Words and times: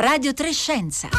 Radio 0.00 0.32
Trescenza. 0.32 1.10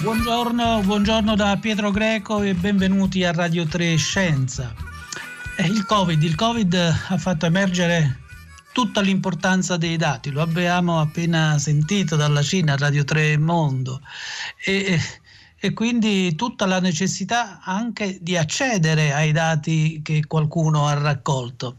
Buongiorno, 0.00 0.80
buongiorno 0.80 1.36
da 1.36 1.58
Pietro 1.60 1.90
Greco 1.90 2.40
e 2.40 2.54
benvenuti 2.54 3.22
a 3.22 3.32
Radio 3.32 3.66
3 3.66 3.96
Scienza. 3.96 4.72
Eh, 5.58 5.66
il 5.66 5.84
Covid, 5.84 6.22
il 6.22 6.34
Covid 6.34 6.72
ha 6.72 7.18
fatto 7.18 7.44
emergere 7.44 8.20
tutta 8.76 9.00
l'importanza 9.00 9.78
dei 9.78 9.96
dati, 9.96 10.28
lo 10.28 10.42
abbiamo 10.42 11.00
appena 11.00 11.58
sentito 11.58 12.14
dalla 12.14 12.42
Cina, 12.42 12.76
Radio 12.76 13.04
3 13.04 13.38
Mondo, 13.38 14.02
e, 14.62 15.00
e 15.58 15.72
quindi 15.72 16.34
tutta 16.34 16.66
la 16.66 16.78
necessità 16.78 17.62
anche 17.62 18.18
di 18.20 18.36
accedere 18.36 19.14
ai 19.14 19.32
dati 19.32 20.02
che 20.04 20.26
qualcuno 20.26 20.88
ha 20.88 20.92
raccolto. 20.92 21.78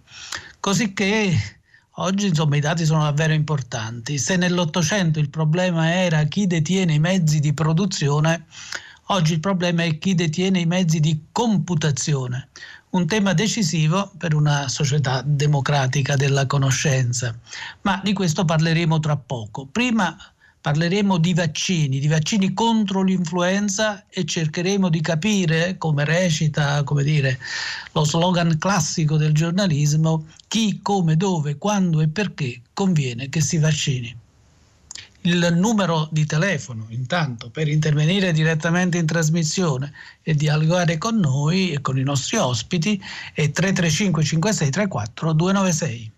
Così 0.59 0.93
che 0.93 1.37
oggi 1.97 2.29
insomma 2.29 2.55
i 2.55 2.61
dati 2.61 2.83
sono 2.83 3.03
davvero 3.03 3.33
importanti. 3.33 4.17
Se 4.17 4.35
nell'Ottocento 4.35 5.19
il 5.19 5.29
problema 5.29 5.93
era 5.93 6.23
chi 6.23 6.47
detiene 6.47 6.95
i 6.95 6.99
mezzi 6.99 7.39
di 7.39 7.53
produzione, 7.53 8.47
oggi 9.07 9.33
il 9.33 9.39
problema 9.39 9.83
è 9.83 9.97
chi 9.97 10.15
detiene 10.15 10.59
i 10.59 10.65
mezzi 10.65 10.99
di 10.99 11.25
computazione 11.31 12.49
un 12.89 13.05
tema 13.05 13.33
decisivo 13.33 14.11
per 14.17 14.33
una 14.33 14.67
società 14.69 15.21
democratica 15.25 16.15
della 16.15 16.45
conoscenza. 16.45 17.37
Ma 17.81 17.99
di 18.03 18.13
questo 18.13 18.45
parleremo 18.45 18.99
tra 18.99 19.17
poco. 19.17 19.65
Prima 19.65 20.15
parleremo 20.59 21.17
di 21.17 21.33
vaccini, 21.33 21.99
di 21.99 22.07
vaccini 22.07 22.53
contro 22.53 23.03
l'influenza 23.03 24.05
e 24.09 24.25
cercheremo 24.25 24.89
di 24.89 25.01
capire, 25.01 25.77
come 25.77 26.03
recita 26.05 26.83
come 26.83 27.03
dire, 27.03 27.39
lo 27.91 28.03
slogan 28.03 28.57
classico 28.57 29.17
del 29.17 29.33
giornalismo, 29.33 30.25
chi, 30.47 30.81
come, 30.81 31.15
dove, 31.15 31.57
quando 31.57 32.01
e 32.01 32.07
perché 32.07 32.61
conviene 32.73 33.29
che 33.29 33.41
si 33.41 33.57
vaccini 33.57 34.15
il 35.27 35.53
numero 35.57 36.07
di 36.09 36.25
telefono 36.25 36.85
intanto 36.89 37.49
per 37.49 37.67
intervenire 37.67 38.31
direttamente 38.31 38.97
in 38.97 39.05
trasmissione 39.05 39.91
e 40.23 40.33
dialogare 40.33 40.97
con 40.97 41.17
noi 41.17 41.73
e 41.73 41.81
con 41.81 41.97
i 41.97 42.03
nostri 42.03 42.37
ospiti 42.37 43.01
è 43.33 43.51
335 43.51 44.23
5634 44.23 45.33
296. 45.33 46.11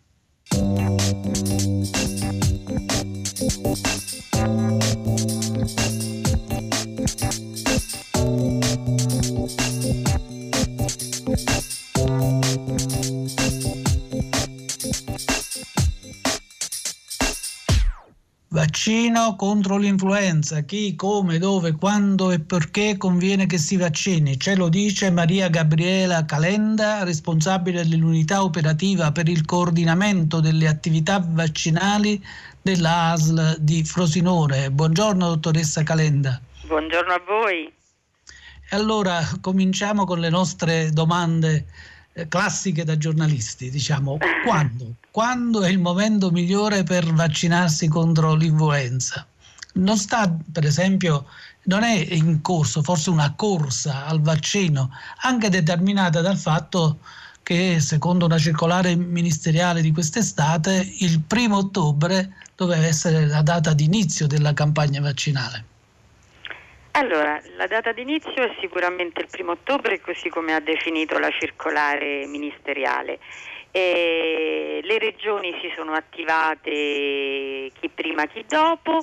Vaccino 18.80 19.36
contro 19.36 19.76
l'influenza. 19.76 20.62
Chi, 20.62 20.96
come, 20.96 21.38
dove, 21.38 21.74
quando 21.74 22.32
e 22.32 22.40
perché 22.40 22.96
conviene 22.96 23.46
che 23.46 23.58
si 23.58 23.76
vaccini? 23.76 24.40
Ce 24.40 24.56
lo 24.56 24.70
dice 24.70 25.12
Maria 25.12 25.50
Gabriela 25.50 26.24
Calenda, 26.24 27.04
responsabile 27.04 27.86
dell'unità 27.86 28.42
operativa 28.42 29.12
per 29.12 29.28
il 29.28 29.44
coordinamento 29.44 30.40
delle 30.40 30.70
attività 30.70 31.22
vaccinali 31.22 32.26
della 32.62 33.12
ASL 33.12 33.58
di 33.60 33.84
Frosinone. 33.84 34.72
Buongiorno 34.72 35.28
dottoressa 35.28 35.84
Calenda. 35.84 36.40
Buongiorno 36.66 37.12
a 37.12 37.22
voi. 37.28 37.66
E 37.66 38.76
allora 38.78 39.20
cominciamo 39.42 40.06
con 40.06 40.22
le 40.22 40.30
nostre 40.30 40.92
domande 40.92 41.66
eh, 42.14 42.30
classiche 42.30 42.86
da 42.86 42.98
giornalisti, 42.98 43.70
diciamo, 43.70 44.18
quando? 44.46 44.96
Quando 45.20 45.64
è 45.64 45.70
il 45.70 45.80
momento 45.80 46.32
migliore 46.32 46.84
per 46.84 47.04
vaccinarsi 47.04 47.90
contro 47.90 48.36
l'influenza? 48.36 49.28
Non 49.74 49.98
sta, 49.98 50.34
per 50.50 50.64
esempio, 50.64 51.26
non 51.64 51.84
è 51.84 51.94
in 51.94 52.40
corso 52.42 52.82
forse 52.82 53.10
una 53.10 53.34
corsa 53.36 54.06
al 54.06 54.22
vaccino, 54.22 54.92
anche 55.24 55.50
determinata 55.50 56.22
dal 56.22 56.38
fatto 56.38 57.00
che 57.44 57.82
secondo 57.82 58.28
una 58.28 58.38
circolare 58.38 58.96
ministeriale 58.96 59.82
di 59.82 59.92
quest'estate 59.92 60.90
il 61.00 61.20
primo 61.20 61.58
ottobre 61.58 62.36
doveva 62.56 62.86
essere 62.86 63.28
la 63.28 63.42
data 63.42 63.74
di 63.74 63.84
inizio 63.84 64.26
della 64.26 64.54
campagna 64.54 65.02
vaccinale. 65.02 65.66
Allora, 66.92 67.42
la 67.58 67.68
data 67.68 67.92
d'inizio 67.92 68.42
è 68.42 68.56
sicuramente 68.62 69.20
il 69.20 69.28
primo 69.30 69.52
ottobre, 69.52 70.00
così 70.00 70.30
come 70.30 70.54
ha 70.54 70.62
definito 70.62 71.20
la 71.20 71.30
circolare 71.30 72.26
ministeriale. 72.26 73.20
E 73.72 74.80
le 74.84 74.98
regioni 74.98 75.56
si 75.62 75.72
sono 75.76 75.94
attivate 75.94 77.72
chi 77.80 77.90
prima 77.94 78.26
chi 78.26 78.44
dopo, 78.48 79.00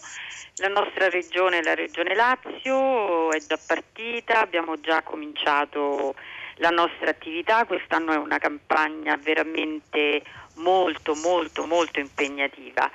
la 0.56 0.68
nostra 0.68 1.08
regione, 1.08 1.62
la 1.62 1.74
regione 1.74 2.14
Lazio, 2.14 3.30
è 3.30 3.38
già 3.38 3.58
partita, 3.64 4.40
abbiamo 4.40 4.80
già 4.80 5.02
cominciato 5.02 6.14
la 6.56 6.70
nostra 6.70 7.10
attività, 7.10 7.64
quest'anno 7.64 8.12
è 8.12 8.16
una 8.16 8.38
campagna 8.38 9.16
veramente 9.16 10.22
molto 10.56 11.14
molto 11.14 11.66
molto 11.66 12.00
impegnativa. 12.00 12.90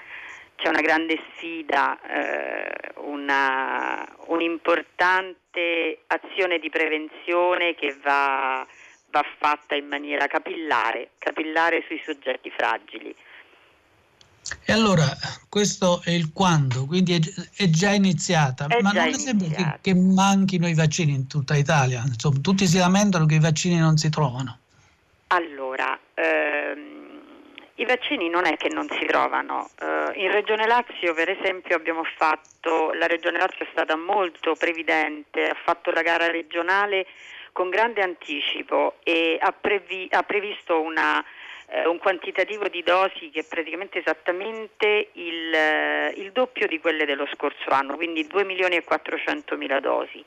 C'è 0.56 0.70
una 0.70 0.82
grande 0.82 1.20
sfida, 1.34 2.00
eh, 2.02 2.92
una, 2.98 4.08
un'importante 4.28 6.02
azione 6.08 6.60
di 6.60 6.70
prevenzione 6.70 7.74
che 7.74 7.98
va, 8.02 8.66
va, 9.12 9.24
fatta 9.38 9.76
in 9.76 9.88
maniera 9.88 10.28
capillare, 10.28 11.12
capillare 11.18 11.84
sui 11.88 12.02
soggetti 12.04 12.50
fragili. 12.50 13.16
E 14.66 14.74
allora 14.74 15.06
questo 15.50 16.02
è 16.04 16.10
il 16.12 16.32
quando, 16.34 16.86
quindi 16.86 17.14
è, 17.14 17.20
è 17.56 17.70
già 17.70 17.92
iniziata, 17.92 18.66
è 18.68 18.82
ma 18.82 18.92
già 18.92 19.04
non 19.04 19.14
è 19.14 19.18
sempre 19.18 19.48
che, 19.50 19.78
che, 19.82 19.96
manchino 19.96 20.68
i 20.68 20.74
vaccini 20.74 21.14
in 21.14 21.28
tutta 21.28 21.56
Italia, 21.56 22.02
Insomma, 22.06 22.40
tutti 22.42 22.66
si 22.66 22.78
lamentano 22.78 23.26
che 23.26 23.36
i 23.36 23.40
vaccini 23.40 23.78
non 23.78 23.98
si 23.98 24.10
trovano. 24.10 24.58
Allora, 25.28 25.98
ehm, 26.16 27.02
i 27.76 27.86
vaccini 27.86 28.30
non 28.30 28.46
è 28.46 28.58
che 28.58 28.70
non 28.70 28.88
si 28.90 29.06
trovano. 29.06 29.70
Uh, 29.80 30.20
in 30.20 30.32
Regione 30.32 30.68
Lazio, 30.68 31.14
per 31.14 31.30
esempio, 31.30 31.76
abbiamo 31.76 32.04
fatto, 32.18 32.94
la 32.94 33.08
Regione 33.08 33.40
Lazio 33.40 33.66
è 33.66 33.70
stata 33.72 33.96
molto 33.96 34.56
previdente, 34.56 35.48
ha 35.48 35.58
fatto 35.64 35.92
la 35.92 36.02
gara 36.02 36.30
regionale 36.30 37.08
con 37.52 37.70
grande 37.70 38.02
anticipo 38.02 38.96
e 39.04 39.38
ha, 39.40 39.52
previ, 39.52 40.08
ha 40.12 40.24
previsto 40.24 40.80
una, 40.82 41.18
uh, 41.20 41.90
un 41.90 41.98
quantitativo 41.98 42.68
di 42.68 42.84
dosi 42.84 43.30
che 43.30 43.42
è 43.42 43.46
praticamente 43.48 44.00
esattamente 44.00 45.10
il, 45.14 45.54
uh, 45.54 46.20
il, 46.20 46.32
doppio 46.32 46.68
di 46.68 46.80
quelle 46.80 47.06
dello 47.06 47.28
scorso 47.34 47.70
anno, 47.70 47.96
quindi 47.96 48.26
2 48.28 48.44
milioni 48.46 48.76
e 48.76 48.84
400 48.84 49.58
mila 49.58 49.80
dosi. 49.80 50.24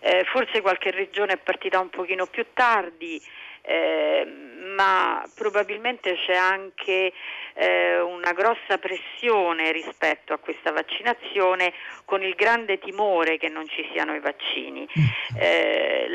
Eh, 0.00 0.24
forse 0.24 0.60
qualche 0.60 0.90
regione 0.90 1.34
è 1.34 1.38
partita 1.38 1.80
un 1.80 1.90
pochino 1.90 2.26
più 2.26 2.46
tardi. 2.52 3.20
Eh, 3.66 4.26
ma 4.74 5.24
probabilmente 5.34 6.16
c'è 6.26 6.34
anche 6.34 7.12
eh, 7.54 8.00
una 8.00 8.32
grossa 8.32 8.78
pressione 8.78 9.72
rispetto 9.72 10.32
a 10.32 10.38
questa 10.38 10.72
vaccinazione 10.72 11.72
con 12.04 12.22
il 12.22 12.34
grande 12.34 12.78
timore 12.78 13.38
che 13.38 13.48
non 13.48 13.66
ci 13.68 13.88
siano 13.92 14.14
i 14.14 14.20
vaccini. 14.20 14.86
Mm. 14.98 15.38
Eh, 15.38 16.06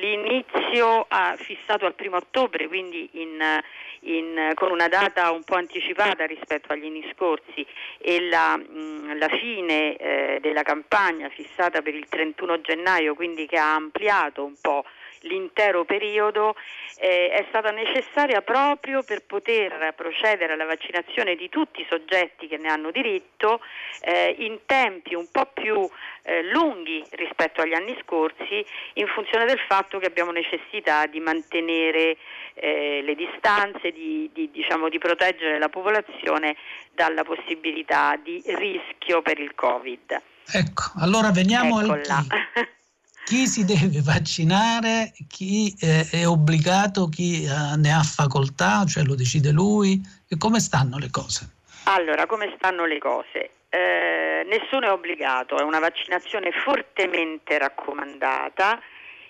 l'inizio 0.00 1.04
ha 1.08 1.34
fissato 1.36 1.84
al 1.84 1.94
primo 1.94 2.16
ottobre, 2.16 2.66
quindi 2.68 3.08
in, 3.14 3.60
in, 4.00 4.52
con 4.54 4.70
una 4.70 4.88
data 4.88 5.30
un 5.30 5.42
po' 5.42 5.56
anticipata 5.56 6.24
rispetto 6.26 6.72
agli 6.72 6.86
anni 6.86 7.08
scorsi 7.14 7.66
e 7.98 8.28
la, 8.28 8.56
mh, 8.56 8.78
mm, 8.78 9.18
la 9.18 9.28
fine 9.28 9.96
eh, 9.96 10.38
della 10.40 10.62
campagna 10.62 11.28
fissata 11.28 11.82
per 11.82 11.94
il 11.94 12.06
31 12.08 12.60
gennaio, 12.60 13.14
quindi 13.14 13.46
che 13.46 13.58
ha 13.58 13.74
ampliato 13.74 14.44
un 14.44 14.54
po' 14.60 14.84
l'intero 15.20 15.84
periodo 15.84 16.54
eh, 16.98 17.30
è 17.30 17.44
stata 17.48 17.70
necessaria 17.70 18.42
proprio 18.42 19.02
per 19.02 19.24
poter 19.24 19.94
procedere 19.96 20.52
alla 20.52 20.64
vaccinazione 20.64 21.36
di 21.36 21.48
tutti 21.48 21.80
i 21.80 21.86
soggetti 21.88 22.46
che 22.46 22.56
ne 22.56 22.68
hanno 22.68 22.90
diritto 22.90 23.60
eh, 24.00 24.34
in 24.38 24.60
tempi 24.66 25.14
un 25.14 25.28
po' 25.30 25.50
più 25.52 25.88
eh, 26.22 26.42
lunghi 26.44 27.04
rispetto 27.10 27.60
agli 27.60 27.74
anni 27.74 27.96
scorsi 28.02 28.64
in 28.94 29.06
funzione 29.08 29.44
del 29.44 29.60
fatto 29.68 29.98
che 29.98 30.06
abbiamo 30.06 30.30
necessità 30.30 31.06
di 31.06 31.20
mantenere 31.20 32.16
eh, 32.54 33.02
le 33.02 33.14
distanze, 33.14 33.92
di, 33.92 34.30
di, 34.32 34.50
diciamo, 34.50 34.88
di 34.88 34.98
proteggere 34.98 35.58
la 35.58 35.68
popolazione 35.68 36.56
dalla 36.92 37.24
possibilità 37.24 38.16
di 38.16 38.42
rischio 38.46 39.22
per 39.22 39.38
il 39.38 39.54
Covid. 39.54 40.22
Ecco, 40.52 40.92
allora 41.00 41.30
veniamo 41.32 41.80
Eccola. 41.80 42.16
al 42.16 42.68
chi 43.26 43.46
si 43.48 43.64
deve 43.64 44.00
vaccinare, 44.02 45.12
chi 45.28 45.74
eh, 45.80 46.08
è 46.10 46.26
obbligato, 46.26 47.08
chi 47.08 47.42
eh, 47.42 47.76
ne 47.76 47.92
ha 47.92 48.02
facoltà, 48.02 48.84
cioè 48.86 49.02
lo 49.02 49.16
decide 49.16 49.50
lui 49.50 50.00
e 50.28 50.38
come 50.38 50.60
stanno 50.60 50.96
le 50.96 51.10
cose? 51.10 51.54
Allora, 51.84 52.26
come 52.26 52.54
stanno 52.56 52.86
le 52.86 52.98
cose? 52.98 53.50
eh, 53.76 54.46
nessuno 54.46 54.86
è 54.86 54.90
obbligato, 54.90 55.58
è 55.58 55.62
una 55.62 55.78
vaccinazione 55.78 56.50
fortemente 56.50 57.58
raccomandata. 57.58 58.80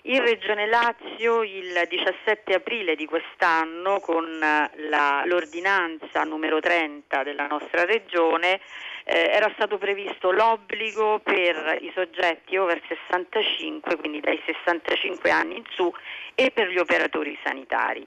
In 0.03 0.23
Regione 0.23 0.67
Lazio 0.67 1.43
il 1.43 1.85
17 1.89 2.53
aprile 2.53 2.95
di 2.95 3.05
quest'anno 3.05 3.99
con 3.99 4.39
la, 4.39 5.23
l'ordinanza 5.25 6.23
numero 6.23 6.61
30 6.61 7.23
della 7.23 7.47
nostra 7.47 7.83
regione 7.83 8.61
eh, 9.07 9.29
era 9.31 9.49
stato 9.55 9.77
previsto 9.77 10.31
l'obbligo 10.31 11.19
per 11.19 11.77
i 11.81 11.89
soggetti 11.95 12.57
over 12.57 12.81
65, 12.87 13.95
quindi 13.95 14.19
dai 14.19 14.39
65 14.45 15.31
anni 15.31 15.55
in 15.57 15.63
su, 15.69 15.91
e 16.35 16.51
per 16.51 16.67
gli 16.67 16.77
operatori 16.77 17.37
sanitari 17.41 18.05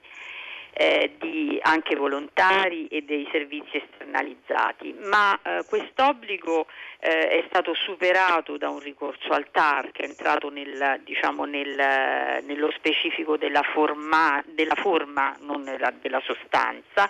eh, 0.73 1.15
di 1.19 1.59
anche 1.63 1.95
volontari 1.95 2.85
e 2.87 3.01
dei 3.01 3.27
servizi 3.31 3.77
esternalizzati, 3.77 4.95
ma 5.01 5.39
eh, 5.41 5.63
quest'obbligo 5.67 6.67
eh, 6.99 7.29
è 7.29 7.43
stato 7.47 7.73
superato 7.73 8.57
da 8.57 8.69
un 8.69 8.79
ricorso 8.79 9.29
al 9.33 9.49
TAR 9.49 9.91
che 9.91 10.03
è 10.03 10.07
entrato 10.07 10.49
nel, 10.49 11.01
diciamo, 11.03 11.45
nel, 11.45 12.43
nello 12.43 12.71
specifico 12.71 13.37
della 13.37 13.63
forma, 13.63 14.41
della 14.45 14.75
forma 14.75 15.35
non 15.41 15.63
nella, 15.63 15.91
della 15.99 16.21
sostanza 16.23 17.09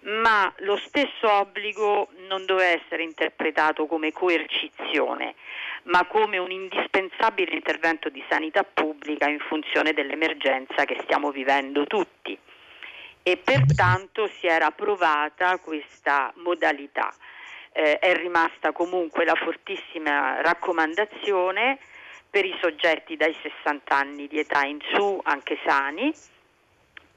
ma 0.00 0.52
lo 0.58 0.76
stesso 0.76 1.30
obbligo 1.30 2.08
non 2.28 2.44
deve 2.44 2.80
essere 2.80 3.02
interpretato 3.02 3.86
come 3.86 4.12
coercizione, 4.12 5.34
ma 5.84 6.04
come 6.06 6.38
un 6.38 6.50
indispensabile 6.50 7.54
intervento 7.54 8.08
di 8.08 8.22
sanità 8.28 8.62
pubblica 8.62 9.28
in 9.28 9.38
funzione 9.40 9.92
dell'emergenza 9.92 10.84
che 10.84 10.98
stiamo 11.02 11.30
vivendo 11.30 11.84
tutti 11.86 12.38
e 13.22 13.36
pertanto 13.36 14.26
si 14.38 14.46
era 14.46 14.66
approvata 14.66 15.58
questa 15.58 16.32
modalità. 16.36 17.12
Eh, 17.72 17.98
è 17.98 18.14
rimasta 18.14 18.72
comunque 18.72 19.24
la 19.24 19.34
fortissima 19.34 20.40
raccomandazione 20.40 21.78
per 22.30 22.44
i 22.44 22.56
soggetti 22.60 23.16
dai 23.16 23.36
60 23.62 23.94
anni 23.94 24.28
di 24.28 24.38
età 24.38 24.64
in 24.64 24.78
su, 24.94 25.20
anche 25.24 25.58
sani, 25.64 26.12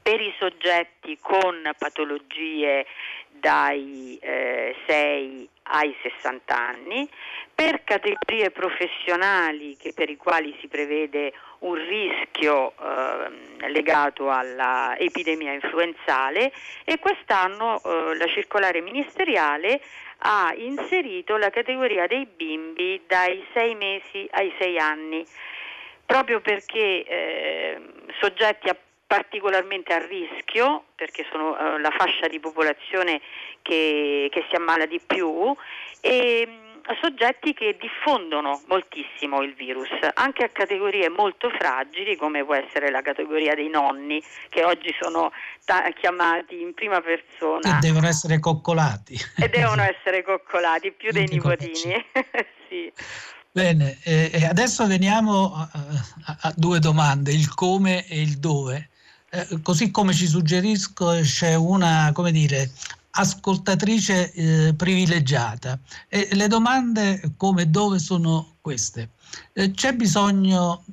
per 0.02 0.20
i 0.20 0.34
soggetti 0.38 1.16
con 1.20 1.70
patologie 1.78 2.84
dai 3.28 4.18
eh, 4.20 4.74
6 4.86 5.48
ai 5.64 5.96
60 6.02 6.54
anni, 6.54 7.08
per 7.54 7.84
categorie 7.84 8.50
professionali 8.50 9.76
per 9.94 10.10
i 10.10 10.16
quali 10.16 10.54
si 10.60 10.66
prevede 10.66 11.32
un 11.60 11.74
rischio 11.74 12.72
eh, 12.72 13.68
legato 13.68 14.30
all'epidemia 14.30 15.52
influenzale 15.52 16.52
e 16.84 16.98
quest'anno 16.98 17.80
eh, 17.80 18.16
la 18.16 18.26
circolare 18.26 18.80
ministeriale 18.80 19.80
ha 20.24 20.52
inserito 20.56 21.36
la 21.36 21.50
categoria 21.50 22.06
dei 22.06 22.26
bimbi 22.26 23.00
dai 23.06 23.44
6 23.52 23.74
mesi 23.74 24.28
ai 24.32 24.52
6 24.58 24.78
anni, 24.78 25.24
proprio 26.04 26.40
perché 26.40 27.04
eh, 27.04 27.80
soggetti 28.20 28.68
a 28.68 28.76
particolarmente 29.12 29.92
a 29.92 29.98
rischio 29.98 30.84
perché 30.94 31.26
sono 31.30 31.50
uh, 31.50 31.76
la 31.76 31.90
fascia 31.90 32.28
di 32.28 32.40
popolazione 32.40 33.20
che, 33.60 34.30
che 34.32 34.46
si 34.48 34.56
ammala 34.56 34.86
di 34.86 34.98
più 35.06 35.54
e 36.00 36.46
mh, 36.46 36.94
soggetti 36.98 37.52
che 37.52 37.76
diffondono 37.78 38.62
moltissimo 38.68 39.42
il 39.42 39.52
virus, 39.52 39.90
anche 40.14 40.44
a 40.44 40.48
categorie 40.48 41.10
molto 41.10 41.50
fragili 41.50 42.16
come 42.16 42.42
può 42.42 42.54
essere 42.54 42.90
la 42.90 43.02
categoria 43.02 43.54
dei 43.54 43.68
nonni 43.68 44.22
che 44.48 44.64
oggi 44.64 44.96
sono 44.98 45.30
ta- 45.66 45.90
chiamati 45.90 46.62
in 46.62 46.72
prima 46.72 47.02
persona. 47.02 47.76
E 47.76 47.80
devono 47.80 48.06
essere 48.06 48.38
coccolati. 48.38 49.14
E 49.36 49.48
devono 49.50 49.82
essere 49.82 50.24
coccolati 50.24 50.90
più 50.90 51.12
dei 51.12 51.26
nipotini. 51.28 52.02
sì. 52.66 52.90
Bene, 53.50 53.98
eh, 54.04 54.46
adesso 54.48 54.86
veniamo 54.86 55.52
a, 55.54 55.68
a, 56.24 56.36
a, 56.40 56.54
due 56.56 56.78
domande, 56.78 57.30
il 57.30 57.52
come 57.52 58.06
e 58.06 58.18
il 58.18 58.38
dove. 58.38 58.88
Eh, 59.34 59.62
così 59.62 59.90
come 59.90 60.12
ci 60.12 60.26
suggerisce 60.26 61.54
una, 61.54 62.10
come 62.12 62.32
dire, 62.32 62.70
ascoltatrice 63.12 64.30
eh, 64.32 64.74
privilegiata. 64.74 65.78
E 66.06 66.28
le 66.32 66.48
domande 66.48 67.32
come 67.38 67.62
e 67.62 67.66
dove 67.66 67.98
sono 67.98 68.56
queste. 68.60 69.08
Eh, 69.54 69.70
c'è 69.70 69.94
bisogno 69.94 70.84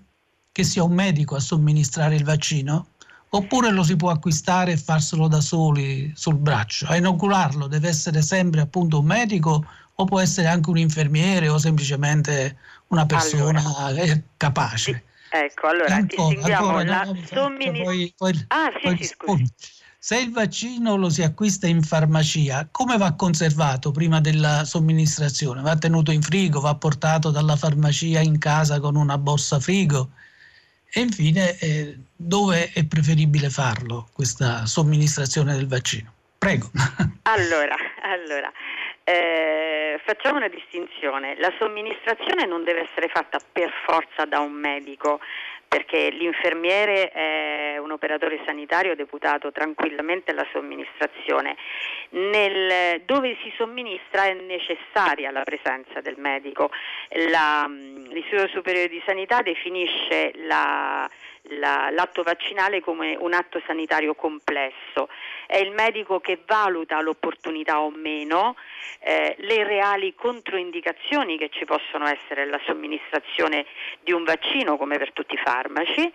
che 0.53 0.63
sia 0.63 0.83
un 0.83 0.93
medico 0.93 1.35
a 1.35 1.41
somministrare 1.41 2.15
il 2.15 2.23
vaccino? 2.23 2.87
Oppure 3.31 3.71
lo 3.71 3.83
si 3.83 3.97
può 3.97 4.09
acquistare 4.09 4.71
e 4.71 4.77
farselo 4.77 5.27
da 5.27 5.41
soli 5.41 6.11
sul 6.15 6.37
braccio? 6.37 6.87
A 6.87 6.95
inocularlo 6.95 7.67
deve 7.67 7.89
essere 7.89 8.21
sempre 8.21 8.61
appunto 8.61 8.99
un 8.99 9.05
medico 9.05 9.65
o 9.95 10.05
può 10.05 10.21
essere 10.21 10.47
anche 10.47 10.69
un 10.69 10.77
infermiere 10.77 11.49
o 11.49 11.57
semplicemente 11.57 12.55
una 12.87 13.05
persona 13.05 13.61
allora, 13.75 14.21
capace? 14.37 15.03
Ecco, 15.31 15.67
allora 15.67 15.95
ancora, 15.95 16.27
distinguiamo 16.27 16.77
ancora, 16.77 16.83
la 16.83 17.17
somministrazione. 17.31 18.45
Ah, 18.47 18.71
sì, 18.81 18.95
sì, 18.97 19.03
scusi. 19.03 19.45
Se 20.01 20.17
il 20.17 20.31
vaccino 20.31 20.95
lo 20.95 21.09
si 21.09 21.23
acquista 21.23 21.67
in 21.67 21.83
farmacia, 21.83 22.67
come 22.71 22.97
va 22.97 23.13
conservato 23.13 23.91
prima 23.91 24.21
della 24.21 24.63
somministrazione? 24.63 25.61
Va 25.61 25.75
tenuto 25.75 26.11
in 26.11 26.21
frigo, 26.21 26.61
va 26.61 26.73
portato 26.75 27.31
dalla 27.31 27.57
farmacia 27.57 28.21
in 28.21 28.39
casa 28.39 28.79
con 28.79 28.95
una 28.95 29.17
borsa 29.17 29.59
frigo? 29.59 30.11
E 30.91 31.01
infine, 31.01 31.57
eh, 31.59 31.97
dove 32.15 32.71
è 32.71 32.85
preferibile 32.85 33.49
farlo, 33.49 34.07
questa 34.13 34.65
somministrazione 34.65 35.53
del 35.53 35.67
vaccino? 35.67 36.13
Prego. 36.37 36.71
Allora, 37.29 37.75
allora 38.01 38.51
eh, 39.09 39.99
facciamo 40.05 40.37
una 40.37 40.47
distinzione, 40.47 41.35
la 41.39 41.51
somministrazione 41.57 42.45
non 42.45 42.63
deve 42.63 42.81
essere 42.81 43.07
fatta 43.07 43.39
per 43.51 43.71
forza 43.83 44.25
da 44.25 44.39
un 44.39 44.51
medico, 44.51 45.19
perché 45.67 46.09
l'infermiere 46.09 47.09
è 47.09 47.77
un 47.77 47.91
operatore 47.91 48.39
sanitario 48.45 48.95
deputato 48.95 49.51
tranquillamente 49.51 50.31
alla 50.31 50.45
somministrazione. 50.51 51.55
Nel, 52.09 53.01
dove 53.05 53.37
si 53.41 53.51
somministra 53.55 54.25
è 54.25 54.33
necessaria 54.33 55.31
la 55.31 55.43
presenza 55.43 56.01
del 56.01 56.17
medico. 56.17 56.71
La, 57.29 57.67
L'Istituto 57.67 58.47
Superiore 58.47 58.89
di 58.89 59.01
Sanità 59.05 59.41
definisce 59.41 60.33
la, 60.37 61.07
la, 61.43 61.89
l'atto 61.91 62.23
vaccinale 62.23 62.81
come 62.81 63.15
un 63.19 63.33
atto 63.33 63.61
sanitario 63.65 64.15
complesso. 64.15 65.07
È 65.49 65.57
il 65.57 65.71
medico 65.71 66.19
che 66.19 66.43
valuta 66.45 67.01
l'opportunità 67.01 67.81
o 67.81 67.89
meno, 67.89 68.55
eh, 68.99 69.35
le 69.39 69.63
reali 69.63 70.13
controindicazioni 70.13 71.39
che 71.39 71.49
ci 71.49 71.65
possono 71.65 72.05
essere 72.05 72.43
alla 72.43 72.59
somministrazione 72.67 73.65
di 74.01 74.11
un 74.11 74.23
vaccino 74.25 74.77
come 74.77 74.99
per 74.99 75.11
tutti 75.11 75.33
i 75.33 75.41
farmaci 75.43 76.13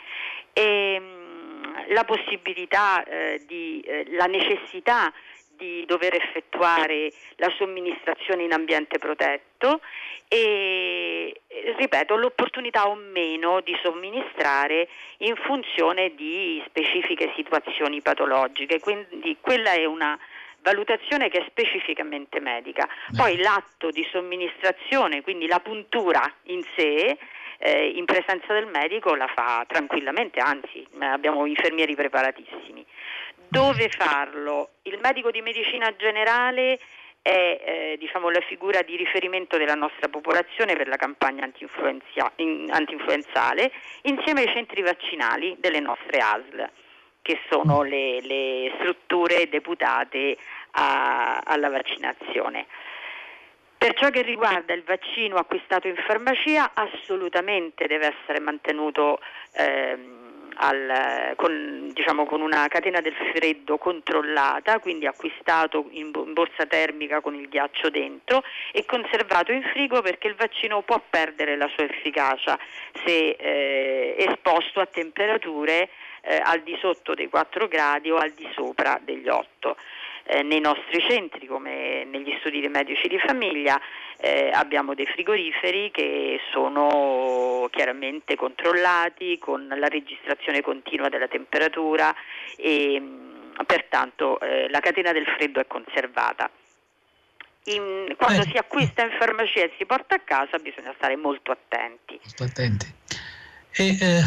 e 0.52 1.00
mh, 1.00 1.04
mm, 1.04 1.74
la 1.88 2.04
possibilità, 2.04 3.02
eh, 3.02 3.42
di, 3.44 3.80
eh, 3.80 4.04
la 4.10 4.26
necessità 4.26 5.12
di 5.56 5.84
dover 5.86 6.14
effettuare 6.14 7.12
la 7.36 7.52
somministrazione 7.56 8.44
in 8.44 8.52
ambiente 8.52 8.98
protetto 8.98 9.80
e 10.28 11.40
ripeto 11.76 12.16
l'opportunità 12.16 12.88
o 12.88 12.94
meno 12.94 13.60
di 13.60 13.76
somministrare 13.82 14.88
in 15.18 15.36
funzione 15.36 16.14
di 16.14 16.62
specifiche 16.66 17.32
situazioni 17.36 18.00
patologiche, 18.00 18.80
quindi 18.80 19.36
quella 19.40 19.72
è 19.72 19.84
una 19.84 20.18
valutazione 20.64 21.28
che 21.28 21.38
è 21.38 21.44
specificamente 21.46 22.40
medica. 22.40 22.88
Poi 23.14 23.36
l'atto 23.36 23.90
di 23.90 24.04
somministrazione, 24.10 25.20
quindi 25.20 25.46
la 25.46 25.60
puntura 25.60 26.20
in 26.44 26.62
sé, 26.74 27.18
eh, 27.58 27.88
in 27.88 28.06
presenza 28.06 28.52
del 28.54 28.66
medico 28.66 29.14
la 29.14 29.28
fa 29.28 29.64
tranquillamente, 29.68 30.40
anzi 30.40 30.84
abbiamo 30.98 31.44
infermieri 31.46 31.94
preparatissimi. 31.94 32.73
Dove 33.54 33.88
farlo? 33.88 34.70
Il 34.82 34.98
medico 35.00 35.30
di 35.30 35.40
medicina 35.40 35.94
generale 35.94 36.80
è 37.22 37.30
eh, 37.30 37.96
diciamo, 38.00 38.28
la 38.28 38.40
figura 38.40 38.82
di 38.82 38.96
riferimento 38.96 39.56
della 39.56 39.76
nostra 39.76 40.08
popolazione 40.08 40.74
per 40.74 40.88
la 40.88 40.96
campagna 40.96 41.44
antinfluenzale 41.44 43.70
insieme 44.02 44.40
ai 44.40 44.52
centri 44.52 44.82
vaccinali 44.82 45.54
delle 45.60 45.78
nostre 45.78 46.18
ASL 46.18 46.68
che 47.22 47.38
sono 47.48 47.84
le, 47.84 48.20
le 48.22 48.72
strutture 48.78 49.48
deputate 49.48 50.36
a, 50.72 51.42
alla 51.44 51.70
vaccinazione. 51.70 52.66
Per 53.78 53.94
ciò 53.94 54.10
che 54.10 54.22
riguarda 54.22 54.74
il 54.74 54.82
vaccino 54.82 55.36
acquistato 55.36 55.86
in 55.86 55.94
farmacia, 55.94 56.72
assolutamente 56.74 57.86
deve 57.86 58.16
essere 58.18 58.40
mantenuto 58.40 59.20
ehm, 59.52 60.23
al, 60.56 61.34
con, 61.36 61.90
diciamo, 61.92 62.26
con, 62.26 62.40
una 62.40 62.66
catena 62.68 63.00
del 63.00 63.14
freddo 63.32 63.78
controllata, 63.78 64.78
quindi 64.78 65.06
acquistato 65.06 65.86
in, 65.90 66.10
borsa 66.12 66.66
termica 66.66 67.20
con 67.20 67.34
il 67.34 67.48
ghiaccio 67.48 67.90
dentro 67.90 68.42
e 68.72 68.84
conservato 68.84 69.52
in 69.52 69.62
frigo 69.62 70.00
perché 70.02 70.28
il 70.28 70.34
vaccino 70.34 70.82
può 70.82 71.02
perdere 71.08 71.56
la 71.56 71.68
sua 71.74 71.84
efficacia 71.84 72.58
se 73.04 73.30
eh, 73.30 74.14
esposto 74.18 74.80
a 74.80 74.86
temperature 74.86 75.88
eh, 76.22 76.40
al 76.42 76.60
di 76.62 76.76
sotto 76.80 77.14
dei 77.14 77.28
4 77.28 77.68
gradi 77.68 78.10
o 78.10 78.16
al 78.16 78.30
di 78.30 78.48
sopra 78.54 78.98
degli 79.02 79.28
8. 79.28 79.76
Eh, 80.24 80.42
nei 80.42 80.60
nostri 80.60 81.00
centri 81.00 81.46
come 81.46 82.04
negli 82.04 82.34
studi 82.40 82.60
dei 82.60 82.68
medici 82.68 83.08
di 83.08 83.18
famiglia 83.18 83.80
eh, 84.18 84.50
abbiamo 84.52 84.94
dei 84.94 85.06
frigoriferi 85.06 85.90
che 85.90 86.40
sono 86.52 87.68
chiaramente 87.70 88.36
controllati 88.36 89.38
con 89.38 89.66
la 89.66 89.88
registrazione 89.88 90.62
continua 90.62 91.08
della 91.08 91.28
temperatura 91.28 92.14
e 92.56 93.02
pertanto 93.66 94.40
eh, 94.40 94.68
la 94.70 94.80
catena 94.80 95.12
del 95.12 95.26
freddo 95.26 95.60
è 95.60 95.66
conservata. 95.66 96.50
In, 97.66 98.14
quando 98.18 98.42
si 98.42 98.58
acquista 98.58 99.02
in 99.02 99.16
farmacia 99.18 99.62
e 99.62 99.72
si 99.78 99.86
porta 99.86 100.16
a 100.16 100.20
casa 100.20 100.58
bisogna 100.58 100.92
stare 100.96 101.16
molto 101.16 101.50
attenti. 101.50 102.20
Molto 102.22 102.42
attenti. 102.42 102.86
E, 103.72 103.88
eh, 103.88 104.22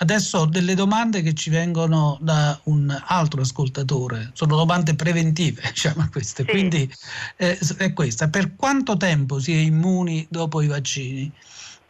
adesso 0.00 0.38
ho 0.38 0.46
delle 0.46 0.74
domande 0.74 1.22
che 1.22 1.32
ci 1.34 1.50
vengono 1.50 2.18
da 2.20 2.58
un 2.64 2.96
altro 3.06 3.40
ascoltatore, 3.40 4.30
sono 4.34 4.56
domande 4.56 4.94
preventive, 4.94 5.62
diciamo 5.72 6.08
queste. 6.10 6.44
Sì. 6.44 6.50
Quindi 6.50 6.92
eh, 7.36 7.58
è 7.76 7.92
questa, 7.92 8.28
per 8.28 8.56
quanto 8.56 8.96
tempo 8.96 9.38
si 9.40 9.52
è 9.52 9.58
immuni 9.58 10.26
dopo 10.28 10.60
i 10.60 10.66
vaccini? 10.66 11.30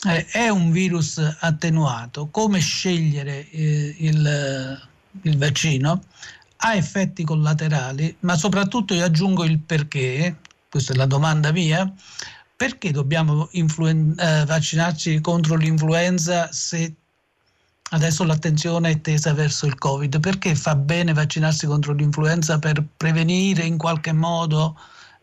Eh, 0.06 0.26
è 0.26 0.48
un 0.48 0.70
virus 0.70 1.18
attenuato? 1.40 2.28
Come 2.28 2.60
scegliere 2.60 3.48
eh, 3.50 3.96
il, 3.98 4.88
il 5.22 5.38
vaccino? 5.38 6.02
ha 6.62 6.74
effetti 6.74 7.24
collaterali, 7.24 8.16
ma 8.20 8.36
soprattutto 8.36 8.94
io 8.94 9.04
aggiungo 9.04 9.44
il 9.44 9.58
perché, 9.60 10.40
questa 10.68 10.92
è 10.92 10.96
la 10.96 11.06
domanda 11.06 11.52
mia, 11.52 11.90
perché 12.54 12.90
dobbiamo 12.90 13.48
influen- 13.52 14.14
eh, 14.18 14.44
vaccinarci 14.44 15.20
contro 15.20 15.56
l'influenza 15.56 16.52
se 16.52 16.96
adesso 17.90 18.24
l'attenzione 18.24 18.90
è 18.90 19.00
tesa 19.00 19.32
verso 19.34 19.66
il 19.66 19.76
Covid? 19.76 20.20
Perché 20.20 20.54
fa 20.54 20.74
bene 20.74 21.12
vaccinarsi 21.12 21.66
contro 21.66 21.92
l'influenza 21.92 22.58
per 22.58 22.82
prevenire 22.96 23.62
in 23.62 23.78
qualche 23.78 24.12
modo 24.12 24.76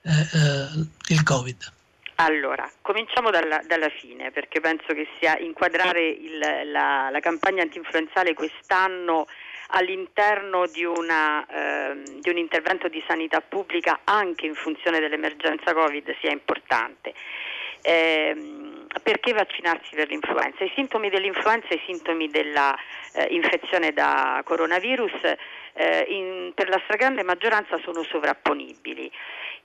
eh, 0.04 0.12
eh, 0.12 1.14
il 1.14 1.24
Covid? 1.24 1.74
Allora, 2.20 2.68
cominciamo 2.82 3.30
dalla, 3.30 3.62
dalla, 3.68 3.90
fine 3.90 4.32
perché 4.32 4.60
penso 4.60 4.88
che 4.94 5.08
sia 5.20 5.38
inquadrare 5.38 6.08
il, 6.08 6.40
la, 6.72 7.10
la 7.12 7.20
campagna 7.20 7.62
antinfluenzale 7.62 8.34
quest'anno 8.34 9.28
all'interno 9.68 10.66
di, 10.68 10.84
una, 10.84 11.46
eh, 11.46 12.02
di, 12.20 12.30
un 12.30 12.38
intervento 12.38 12.88
di 12.88 13.04
sanità 13.08 13.42
pubblica 13.42 14.00
anche 14.04 14.46
in 14.46 14.56
funzione 14.56 15.00
dell'emergenza 15.00 15.74
Covid 15.74 16.16
sia 16.20 16.32
importante. 16.32 17.14
Eh, 17.82 18.56
perché 19.04 19.34
vaccinarsi 19.34 19.96
per 19.96 20.10
l'influenza? 20.10 20.64
I 20.64 20.72
sintomi 20.76 21.10
dell'influenza 21.10 21.68
e 21.70 21.76
i 21.76 21.82
sintomi 21.86 22.30
dell'infezione 22.30 23.90
eh, 23.90 23.94
da 23.94 24.42
coronavirus 24.44 25.36
eh, 25.74 26.06
in, 26.10 26.52
per 26.54 26.70
la 26.70 26.80
stragrande 26.84 27.24
maggioranza 27.24 27.80
sono 27.84 28.04
sovrapponibili 28.04 29.12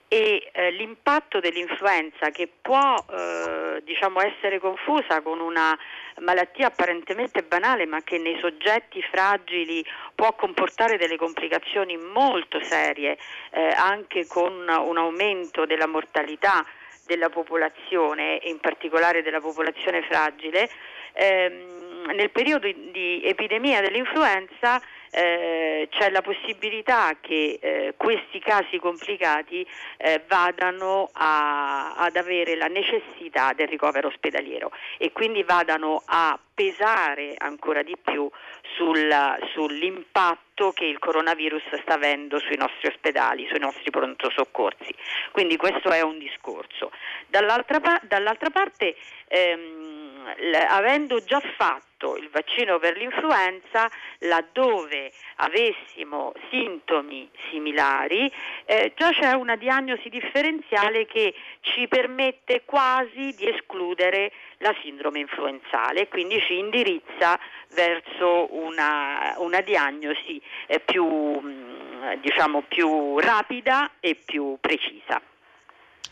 e 0.07 0.49
eh, 0.51 0.71
l'impatto 0.71 1.39
dell'influenza 1.39 2.29
che 2.29 2.47
può 2.61 3.03
eh, 3.09 3.81
diciamo 3.83 4.21
essere 4.21 4.59
confusa 4.59 5.21
con 5.21 5.39
una 5.39 5.75
malattia 6.19 6.67
apparentemente 6.67 7.41
banale 7.41 7.87
ma 7.87 8.01
che 8.03 8.19
nei 8.19 8.37
soggetti 8.39 9.01
fragili 9.01 9.83
può 10.13 10.35
comportare 10.35 10.97
delle 10.97 11.17
complicazioni 11.17 11.97
molto 11.97 12.61
serie 12.61 13.17
eh, 13.51 13.69
anche 13.69 14.27
con 14.27 14.53
un 14.53 14.97
aumento 14.97 15.65
della 15.65 15.87
mortalità 15.87 16.63
della 17.05 17.29
popolazione 17.29 18.39
in 18.43 18.59
particolare 18.59 19.21
della 19.21 19.41
popolazione 19.41 20.01
fragile 20.03 20.69
ehm, 21.13 21.82
nel 22.15 22.31
periodo 22.31 22.67
di 22.67 23.21
epidemia 23.23 23.81
dell'influenza 23.81 24.81
eh, 25.15 25.87
c'è 25.91 26.09
la 26.09 26.21
possibilità 26.21 27.15
che 27.21 27.59
eh, 27.61 27.93
questi 27.95 28.39
casi 28.39 28.79
complicati 28.79 29.65
eh, 29.97 30.23
vadano 30.27 31.09
a, 31.13 31.93
ad 31.95 32.15
avere 32.15 32.55
la 32.55 32.65
necessità 32.65 33.53
del 33.53 33.67
ricovero 33.67 34.07
ospedaliero 34.07 34.71
e 34.97 35.11
quindi 35.11 35.43
vadano 35.43 36.01
a 36.05 36.37
pesare 36.53 37.35
ancora 37.37 37.83
di 37.83 37.95
più 38.01 38.29
sul, 38.75 39.09
sull'impatto 39.53 40.71
che 40.71 40.85
il 40.85 40.97
coronavirus 40.97 41.81
sta 41.81 41.93
avendo 41.93 42.39
sui 42.39 42.57
nostri 42.57 42.87
ospedali, 42.87 43.47
sui 43.47 43.59
nostri 43.59 43.91
pronto 43.91 44.31
soccorsi. 44.31 44.93
Quindi 45.31 45.57
questo 45.57 45.89
è 45.89 46.01
un 46.01 46.17
discorso. 46.17 46.91
Dall'altra, 47.27 47.79
dall'altra 48.01 48.49
parte 48.49 48.95
ehm, 49.27 50.33
avendo 50.69 51.23
già 51.23 51.41
fatto 51.55 51.92
il 52.17 52.29
vaccino 52.29 52.79
per 52.79 52.97
l'influenza, 52.97 53.89
laddove 54.19 55.11
avessimo 55.37 56.33
sintomi 56.49 57.29
similari, 57.49 58.31
eh, 58.65 58.93
già 58.95 59.11
c'è 59.11 59.31
una 59.31 59.55
diagnosi 59.55 60.09
differenziale 60.09 61.05
che 61.05 61.33
ci 61.61 61.87
permette 61.87 62.63
quasi 62.65 63.33
di 63.35 63.49
escludere 63.49 64.31
la 64.57 64.75
sindrome 64.81 65.19
influenzale 65.19 66.01
e 66.01 66.07
quindi 66.09 66.39
ci 66.41 66.57
indirizza 66.57 67.39
verso 67.73 68.53
una, 68.53 69.35
una 69.37 69.61
diagnosi 69.61 70.41
eh, 70.67 70.79
più, 70.79 71.05
mm, 71.05 72.13
diciamo, 72.21 72.63
più 72.67 73.17
rapida 73.19 73.91
e 73.99 74.15
più 74.15 74.57
precisa. 74.59 75.21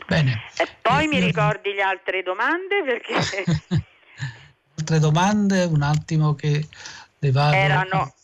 Bene. 0.06 0.42
E 0.58 0.66
poi 0.80 1.06
mi 1.06 1.20
ricordi 1.20 1.72
le 1.72 1.82
altre 1.82 2.22
domande 2.22 2.82
perché... 2.82 3.84
altre 4.76 4.98
domande, 4.98 5.64
un 5.64 5.82
attimo 5.82 6.34
che 6.34 6.66
le 7.18 7.30
vado... 7.30 7.54
Erano 7.54 8.14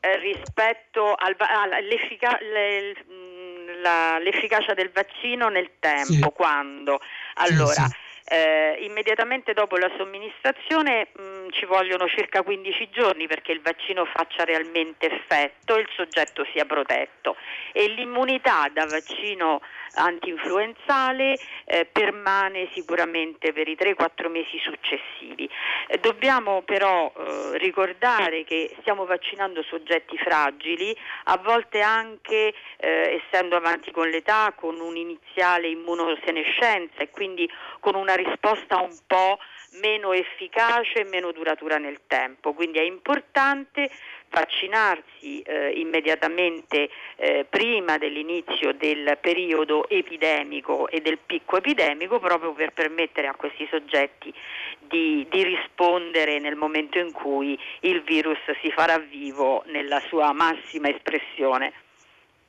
eh, 0.00 0.18
rispetto 0.18 1.14
al, 1.14 1.34
all'effica, 1.38 2.38
le, 2.40 2.94
mm, 3.10 4.22
l'efficacia 4.22 4.74
del 4.74 4.90
vaccino 4.92 5.48
nel 5.48 5.70
tempo, 5.78 6.12
sì. 6.12 6.32
quando? 6.34 7.00
Allora, 7.34 7.72
sì, 7.72 7.84
sì. 7.84 8.06
Eh, 8.30 8.84
immediatamente 8.84 9.54
dopo 9.54 9.78
la 9.78 9.90
somministrazione 9.96 11.08
mh, 11.16 11.22
mm, 11.22 11.48
ci 11.50 11.64
vogliono 11.64 12.06
circa 12.08 12.42
15 12.42 12.90
giorni 12.90 13.26
perché 13.26 13.52
il 13.52 13.62
vaccino 13.62 14.04
faccia 14.04 14.44
realmente 14.44 15.10
effetto 15.10 15.76
e 15.76 15.80
il 15.80 15.88
soggetto 15.96 16.44
sia 16.52 16.66
protetto 16.66 17.36
e 17.72 17.88
l'immunità 17.88 18.68
da 18.70 18.84
vaccino 18.84 19.62
antinfluenzale 19.94 21.38
eh, 21.64 21.86
permane 21.90 22.68
sicuramente 22.72 23.52
per 23.52 23.68
i 23.68 23.76
3-4 23.78 24.30
mesi 24.30 24.58
successivi. 24.58 25.48
Eh, 25.86 25.98
dobbiamo 25.98 26.62
però 26.62 27.12
eh, 27.16 27.58
ricordare 27.58 28.44
che 28.44 28.74
stiamo 28.80 29.06
vaccinando 29.06 29.62
soggetti 29.62 30.16
fragili, 30.18 30.96
a 31.24 31.38
volte 31.38 31.80
anche 31.80 32.54
eh, 32.76 33.20
essendo 33.22 33.56
avanti 33.56 33.90
con 33.90 34.08
l'età, 34.08 34.52
con 34.54 34.80
un'iniziale 34.80 35.68
immunosenescenza 35.68 36.98
e 36.98 37.10
quindi 37.10 37.48
con 37.80 37.94
una 37.94 38.14
risposta 38.14 38.80
un 38.80 38.96
po' 39.06 39.38
meno 39.80 40.12
efficace 40.12 41.00
e 41.00 41.04
meno 41.04 41.32
duratura 41.32 41.78
nel 41.78 42.00
tempo. 42.06 42.52
Quindi 42.52 42.78
è 42.78 42.82
importante 42.82 43.90
vaccinarsi 44.30 45.40
eh, 45.40 45.70
immediatamente 45.70 46.90
eh, 47.16 47.46
prima 47.48 47.98
dell'inizio 47.98 48.72
del 48.72 49.16
periodo 49.20 49.88
epidemico 49.88 50.88
e 50.88 51.00
del 51.00 51.18
picco 51.18 51.56
epidemico 51.56 52.18
proprio 52.18 52.52
per 52.52 52.72
permettere 52.72 53.26
a 53.26 53.34
questi 53.34 53.66
soggetti 53.70 54.32
di, 54.80 55.26
di 55.30 55.42
rispondere 55.42 56.38
nel 56.38 56.56
momento 56.56 56.98
in 56.98 57.12
cui 57.12 57.58
il 57.80 58.02
virus 58.02 58.38
si 58.60 58.70
farà 58.70 58.98
vivo 58.98 59.62
nella 59.66 60.00
sua 60.00 60.32
massima 60.32 60.88
espressione. 60.88 61.72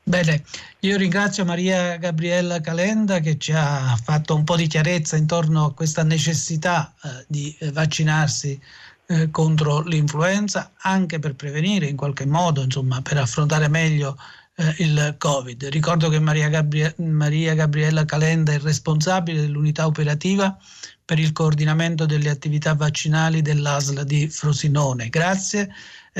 Bene, 0.09 0.43
io 0.79 0.97
ringrazio 0.97 1.45
Maria 1.45 1.97
Gabriella 1.97 2.59
Calenda 2.61 3.19
che 3.19 3.37
ci 3.37 3.51
ha 3.53 3.95
fatto 4.03 4.33
un 4.33 4.43
po' 4.43 4.55
di 4.55 4.65
chiarezza 4.65 5.15
intorno 5.15 5.65
a 5.65 5.73
questa 5.75 6.01
necessità 6.01 6.95
eh, 7.03 7.25
di 7.27 7.55
eh, 7.59 7.71
vaccinarsi 7.71 8.59
eh, 9.05 9.29
contro 9.29 9.81
l'influenza, 9.81 10.71
anche 10.77 11.19
per 11.19 11.35
prevenire 11.35 11.85
in 11.85 11.95
qualche 11.95 12.25
modo, 12.25 12.63
insomma, 12.63 13.03
per 13.03 13.17
affrontare 13.17 13.67
meglio 13.67 14.17
eh, 14.55 14.73
il 14.79 15.13
Covid. 15.19 15.65
Ricordo 15.65 16.09
che 16.09 16.17
Maria, 16.17 16.49
Gabrie- 16.49 16.95
Maria 16.97 17.53
Gabriella 17.53 18.03
Calenda 18.03 18.51
è 18.51 18.57
responsabile 18.57 19.41
dell'unità 19.41 19.85
operativa 19.85 20.57
per 21.05 21.19
il 21.19 21.33
coordinamento 21.33 22.07
delle 22.07 22.31
attività 22.31 22.73
vaccinali 22.73 23.43
dell'ASL 23.43 24.03
di 24.05 24.27
Frosinone. 24.27 25.09
Grazie. 25.09 25.69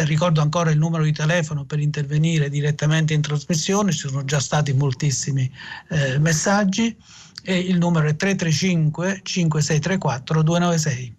Ricordo 0.05 0.41
ancora 0.41 0.71
il 0.71 0.77
numero 0.77 1.03
di 1.03 1.11
telefono 1.11 1.65
per 1.65 1.79
intervenire 1.79 2.49
direttamente 2.49 3.13
in 3.13 3.21
trasmissione, 3.21 3.91
ci 3.91 4.07
sono 4.07 4.23
già 4.23 4.39
stati 4.39 4.73
moltissimi 4.73 5.51
eh, 5.89 6.17
messaggi 6.19 6.95
e 7.43 7.57
il 7.57 7.77
numero 7.77 8.07
è 8.07 8.15
335 8.15 9.21
5634 9.23 10.43
296. 10.43 11.17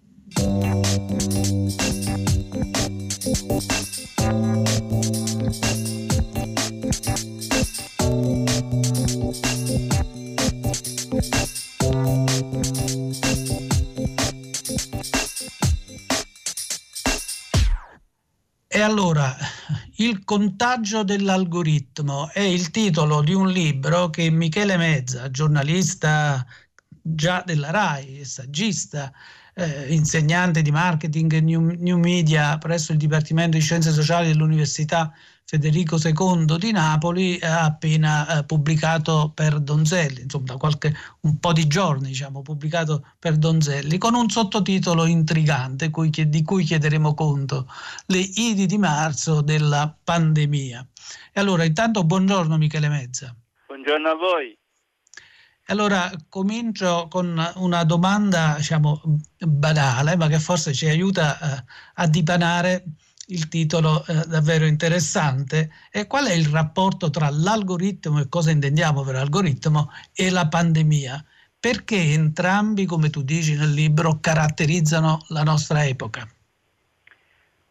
Contagio 20.31 21.03
dell'algoritmo 21.03 22.29
è 22.31 22.39
il 22.39 22.71
titolo 22.71 23.21
di 23.21 23.33
un 23.33 23.49
libro 23.49 24.09
che 24.09 24.29
Michele 24.29 24.77
Mezza, 24.77 25.29
giornalista 25.29 26.45
già 27.01 27.43
della 27.45 27.69
RAI, 27.69 28.23
saggista, 28.23 29.11
eh, 29.53 29.93
insegnante 29.93 30.61
di 30.61 30.71
marketing 30.71 31.33
e 31.33 31.41
new, 31.41 31.75
new, 31.77 31.97
media 31.97 32.57
presso 32.59 32.93
il 32.93 32.97
Dipartimento 32.97 33.57
di 33.57 33.63
Scienze 33.63 33.91
Sociali 33.91 34.27
dell'Università 34.27 35.11
Federico 35.51 35.97
II 36.01 36.57
di 36.57 36.71
Napoli, 36.71 37.37
ha 37.41 37.65
appena 37.65 38.37
eh, 38.37 38.45
pubblicato 38.45 39.33
per 39.35 39.59
Donzelli, 39.59 40.21
insomma 40.21 40.45
da 40.45 40.55
qualche 40.55 40.95
un 41.23 41.39
po' 41.39 41.51
di 41.51 41.67
giorni 41.67 42.07
diciamo, 42.07 42.41
pubblicato 42.41 43.05
per 43.19 43.35
Donzelli, 43.35 43.97
con 43.97 44.13
un 44.13 44.29
sottotitolo 44.29 45.05
intrigante 45.05 45.89
cui, 45.89 46.09
di 46.09 46.43
cui 46.43 46.63
chiederemo 46.63 47.13
conto, 47.13 47.67
le 48.05 48.19
Idi 48.19 48.65
di 48.65 48.77
marzo 48.77 49.41
della 49.41 49.93
pandemia. 50.01 50.87
E 51.33 51.39
allora 51.41 51.65
intanto 51.65 52.05
buongiorno 52.05 52.55
Michele 52.55 52.87
Mezza. 52.87 53.35
Buongiorno 53.67 54.07
a 54.07 54.15
voi. 54.15 54.57
Allora 55.65 56.09
comincio 56.29 57.09
con 57.09 57.37
una 57.55 57.83
domanda 57.83 58.53
diciamo, 58.55 59.01
banale, 59.37 60.15
ma 60.15 60.27
che 60.27 60.39
forse 60.39 60.73
ci 60.73 60.87
aiuta 60.87 61.37
eh, 61.37 61.63
a 61.95 62.07
dipanare 62.07 62.85
il 63.27 63.47
titolo 63.47 64.03
eh, 64.07 64.25
davvero 64.27 64.65
interessante. 64.65 65.69
E 65.91 66.07
qual 66.07 66.27
è 66.27 66.33
il 66.33 66.47
rapporto 66.47 67.09
tra 67.09 67.29
l'algoritmo 67.29 68.19
e 68.19 68.29
cosa 68.29 68.51
intendiamo 68.51 69.03
per 69.03 69.15
algoritmo 69.15 69.91
e 70.13 70.29
la 70.29 70.47
pandemia? 70.47 71.23
Perché 71.59 71.95
entrambi, 71.95 72.85
come 72.85 73.09
tu 73.09 73.21
dici 73.21 73.55
nel 73.55 73.71
libro, 73.71 74.17
caratterizzano 74.19 75.25
la 75.29 75.43
nostra 75.43 75.85
epoca? 75.85 76.27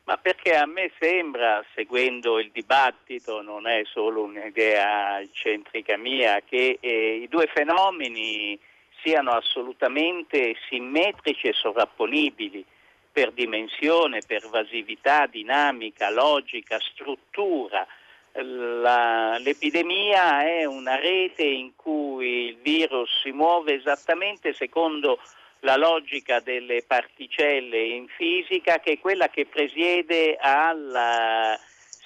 Ma 0.05 0.17
perché 0.17 0.57
a 0.57 0.67
me 0.67 0.91
sembra, 0.99 1.65
seguendo 1.75 2.41
il 2.41 2.51
dibattito, 2.53 3.43
non 3.43 3.69
è 3.69 3.83
solo 3.85 4.25
un'idea 4.25 5.21
centrica 5.31 5.97
mia, 5.97 6.41
che 6.45 6.79
eh, 6.81 7.21
i 7.23 7.29
due 7.29 7.49
fenomeni 7.53 8.59
siano 9.03 9.31
assolutamente 9.31 10.57
simmetrici 10.69 11.47
e 11.47 11.53
sovrapponibili 11.53 12.65
per 13.13 13.33
dimensione, 13.33 14.21
pervasività, 14.27 15.27
dinamica, 15.27 16.11
logica, 16.11 16.79
struttura. 16.79 17.87
La, 18.33 19.39
l'epidemia 19.39 20.45
è 20.45 20.65
una 20.65 20.95
rete 20.97 21.43
in 21.43 21.75
cui 21.75 22.49
il 22.49 22.57
virus 22.59 23.11
si 23.23 23.33
muove 23.33 23.75
esattamente 23.75 24.53
secondo 24.55 25.19
la 25.61 25.77
logica 25.77 26.41
delle 26.41 26.85
particelle 26.87 27.83
in 27.83 28.07
fisica 28.07 28.79
che 28.79 28.93
è 28.93 28.99
quella 28.99 29.29
che 29.29 29.47
presiede 29.47 30.37
alla 30.37 31.59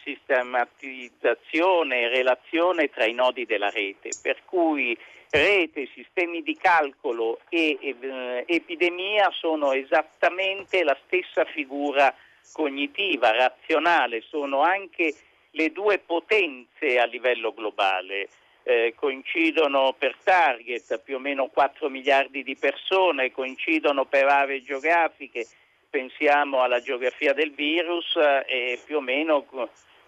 sistematizzazione 0.04 2.02
e 2.02 2.08
relazione 2.08 2.90
tra 2.90 3.06
i 3.06 3.14
nodi 3.14 3.46
della 3.46 3.70
rete, 3.70 4.10
per 4.22 4.44
cui 4.44 4.96
rete, 5.30 5.88
sistemi 5.94 6.42
di 6.42 6.56
calcolo 6.56 7.40
e 7.48 7.78
eh, 7.80 8.44
epidemia 8.46 9.30
sono 9.32 9.72
esattamente 9.72 10.84
la 10.84 10.96
stessa 11.06 11.44
figura 11.44 12.14
cognitiva, 12.52 13.32
razionale, 13.32 14.22
sono 14.28 14.60
anche 14.60 15.14
le 15.50 15.72
due 15.72 15.98
potenze 15.98 16.98
a 16.98 17.04
livello 17.06 17.52
globale. 17.52 18.28
Eh, 18.66 18.94
coincidono 18.96 19.94
per 19.98 20.16
target 20.22 20.98
più 21.04 21.16
o 21.16 21.18
meno 21.18 21.48
4 21.48 21.90
miliardi 21.90 22.42
di 22.42 22.56
persone, 22.56 23.30
coincidono 23.30 24.06
per 24.06 24.24
aree 24.26 24.62
geografiche, 24.62 25.46
pensiamo 25.90 26.62
alla 26.62 26.80
geografia 26.80 27.34
del 27.34 27.52
virus 27.52 28.16
eh, 28.16 28.80
più 28.84 28.96
o 28.96 29.00
meno 29.00 29.44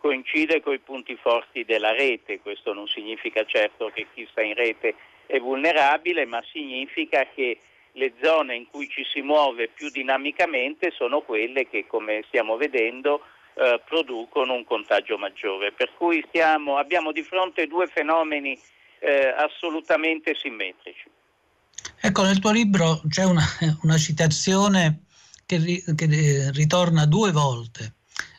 coincide 0.07 0.63
con 0.63 0.73
i 0.75 0.79
punti 0.79 1.17
forti 1.21 1.65
della 1.65 1.91
rete. 1.91 2.39
Questo 2.41 2.73
non 2.73 2.87
significa 2.87 3.45
certo 3.45 3.91
che 3.93 4.07
chi 4.15 4.27
sta 4.31 4.41
in 4.41 4.55
rete 4.55 4.95
è 5.27 5.41
vulnerabile, 5.41 6.25
ma 6.27 6.41
significa 6.53 7.27
che 7.35 7.59
le 7.91 8.13
zone 8.23 8.55
in 8.55 8.67
cui 8.71 8.89
ci 8.89 9.05
si 9.13 9.21
muove 9.21 9.69
più 9.69 9.91
dinamicamente 9.91 10.93
sono 10.93 11.23
quelle 11.23 11.69
che, 11.69 11.87
come 11.89 12.23
stiamo 12.29 12.57
vedendo, 12.57 13.23
eh, 13.55 13.81
producono 13.85 14.55
un 14.55 14.65
contagio 14.65 15.19
maggiore. 15.19 15.73
Per 15.73 15.91
cui 15.97 16.25
stiamo, 16.29 16.77
abbiamo 16.77 17.11
di 17.11 17.25
fronte 17.25 17.67
due 17.67 17.89
fenomeni 17.89 18.57
eh, 19.01 19.35
assolutamente 19.37 20.37
simmetrici. 20.41 21.11
Ecco, 22.01 22.23
nel 22.23 22.39
tuo 22.39 22.53
libro 22.53 23.01
c'è 23.09 23.25
una, 23.25 23.43
una 23.83 23.97
citazione 23.97 25.07
che, 25.45 25.83
che, 25.97 26.51
ritorna 26.53 27.07
due 27.07 27.33
volte. 27.33 27.95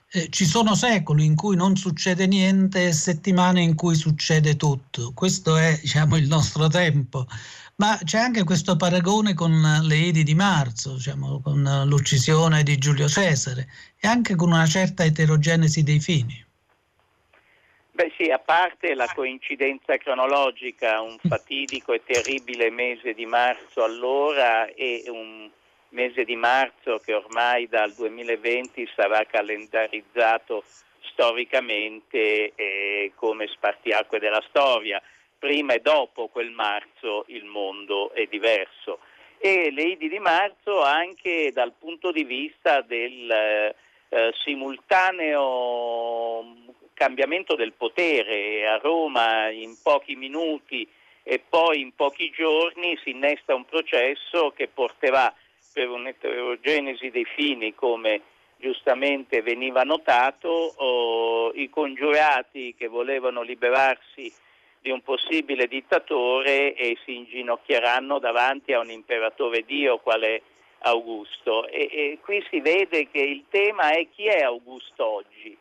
Eh, 0.10 0.30
ci 0.30 0.46
sono 0.46 0.74
secoli 0.74 1.26
in 1.26 1.36
cui 1.36 1.58
non 1.58 1.76
succede 1.76 2.28
niente 2.28 2.88
e 2.88 2.94
settimane 2.94 3.62
in 3.62 3.76
cui 3.76 3.96
succede 3.96 4.56
tutto. 4.56 5.12
Questo 5.14 5.58
è 5.58 5.78
diciamo, 5.82 6.16
il 6.16 6.28
nostro 6.28 6.68
tempo. 6.70 7.26
Ma 7.76 8.00
c'è 8.04 8.18
anche 8.18 8.44
questo 8.44 8.78
paragone 8.78 9.34
con 9.34 9.62
le 9.84 9.96
Idi 9.96 10.24
di 10.24 10.34
marzo, 10.34 10.94
diciamo, 10.94 11.42
con 11.42 11.84
l'uccisione 11.86 12.64
di 12.64 12.78
Giulio 12.78 13.08
Cesare 13.08 13.68
e 14.00 14.08
anche 14.08 14.36
con 14.36 14.52
una 14.52 14.66
certa 14.66 15.04
eterogenesi 15.04 15.84
dei 15.84 16.00
fini. 16.00 16.46
Beh 17.92 18.14
sì, 18.18 18.30
a 18.30 18.40
parte 18.40 18.96
la 18.96 19.12
coincidenza 19.14 19.98
cronologica, 19.98 21.02
un 21.02 21.14
mm. 21.16 21.30
fatidico 21.30 21.94
e 21.94 22.04
terribile 22.06 22.70
mese 22.70 23.14
di 23.14 23.26
marzo 23.26 23.84
allora 23.84 24.68
e 24.68 25.04
un 25.08 25.50
mese 25.90 26.24
di 26.24 26.36
marzo 26.36 27.00
che 27.00 27.14
ormai 27.14 27.68
dal 27.68 27.94
2020 27.94 28.90
sarà 28.96 29.26
calendarizzato 29.26 30.64
storicamente 31.02 32.54
eh, 32.56 33.12
come 33.16 33.48
spartiacque 33.48 34.20
della 34.20 34.44
storia 34.48 35.02
prima 35.38 35.74
e 35.74 35.80
dopo 35.80 36.28
quel 36.28 36.52
marzo 36.52 37.26
il 37.28 37.46
mondo 37.46 38.12
è 38.12 38.26
diverso. 38.26 39.00
E 39.40 39.72
le 39.72 39.84
Idi 39.84 40.10
di 40.10 40.20
marzo 40.20 40.82
anche 40.82 41.52
dal 41.54 41.74
punto 41.78 42.12
di 42.12 42.24
vista 42.24 42.82
del 42.82 43.30
eh, 43.30 43.76
simultaneo 44.44 46.56
cambiamento 46.94 47.56
del 47.56 47.74
potere 47.74 48.68
a 48.68 48.78
Roma 48.78 49.50
in 49.50 49.78
pochi 49.84 50.16
minuti 50.16 50.88
e 51.22 51.40
poi 51.48 51.82
in 51.82 51.94
pochi 51.94 52.32
giorni 52.32 52.98
si 53.04 53.12
innesta 53.12 53.54
un 53.54 53.66
processo 53.66 54.52
che 54.56 54.68
porterà 54.68 55.32
per 55.78 55.90
un'eterogenesi 55.90 57.12
dei 57.12 57.26
fini 57.36 57.76
come 57.76 58.22
giustamente 58.58 59.44
veniva 59.44 59.84
notato 59.84 60.50
oh, 60.50 61.52
i 61.54 61.70
congiurati 61.70 62.74
che 62.76 62.88
volevano 62.88 63.44
liberarsi 63.44 64.34
di 64.82 64.90
un 64.90 65.02
possibile 65.04 65.68
dittatore 65.68 66.74
e 66.74 66.98
si 67.06 67.18
inginocchieranno 67.18 68.18
davanti 68.18 68.74
a 68.74 68.80
un 68.80 68.90
imperatore 68.90 69.66
Dio 69.68 70.00
quale 70.00 70.42
Augusto. 70.80 71.68
E, 71.68 71.88
e 71.92 72.18
qui 72.24 72.44
si 72.50 72.60
vede 72.60 73.08
che 73.12 73.20
il 73.20 73.44
tema 73.48 73.92
è 73.92 74.08
chi 74.10 74.26
è 74.26 74.42
Augusto 74.42 75.06
oggi, 75.06 75.56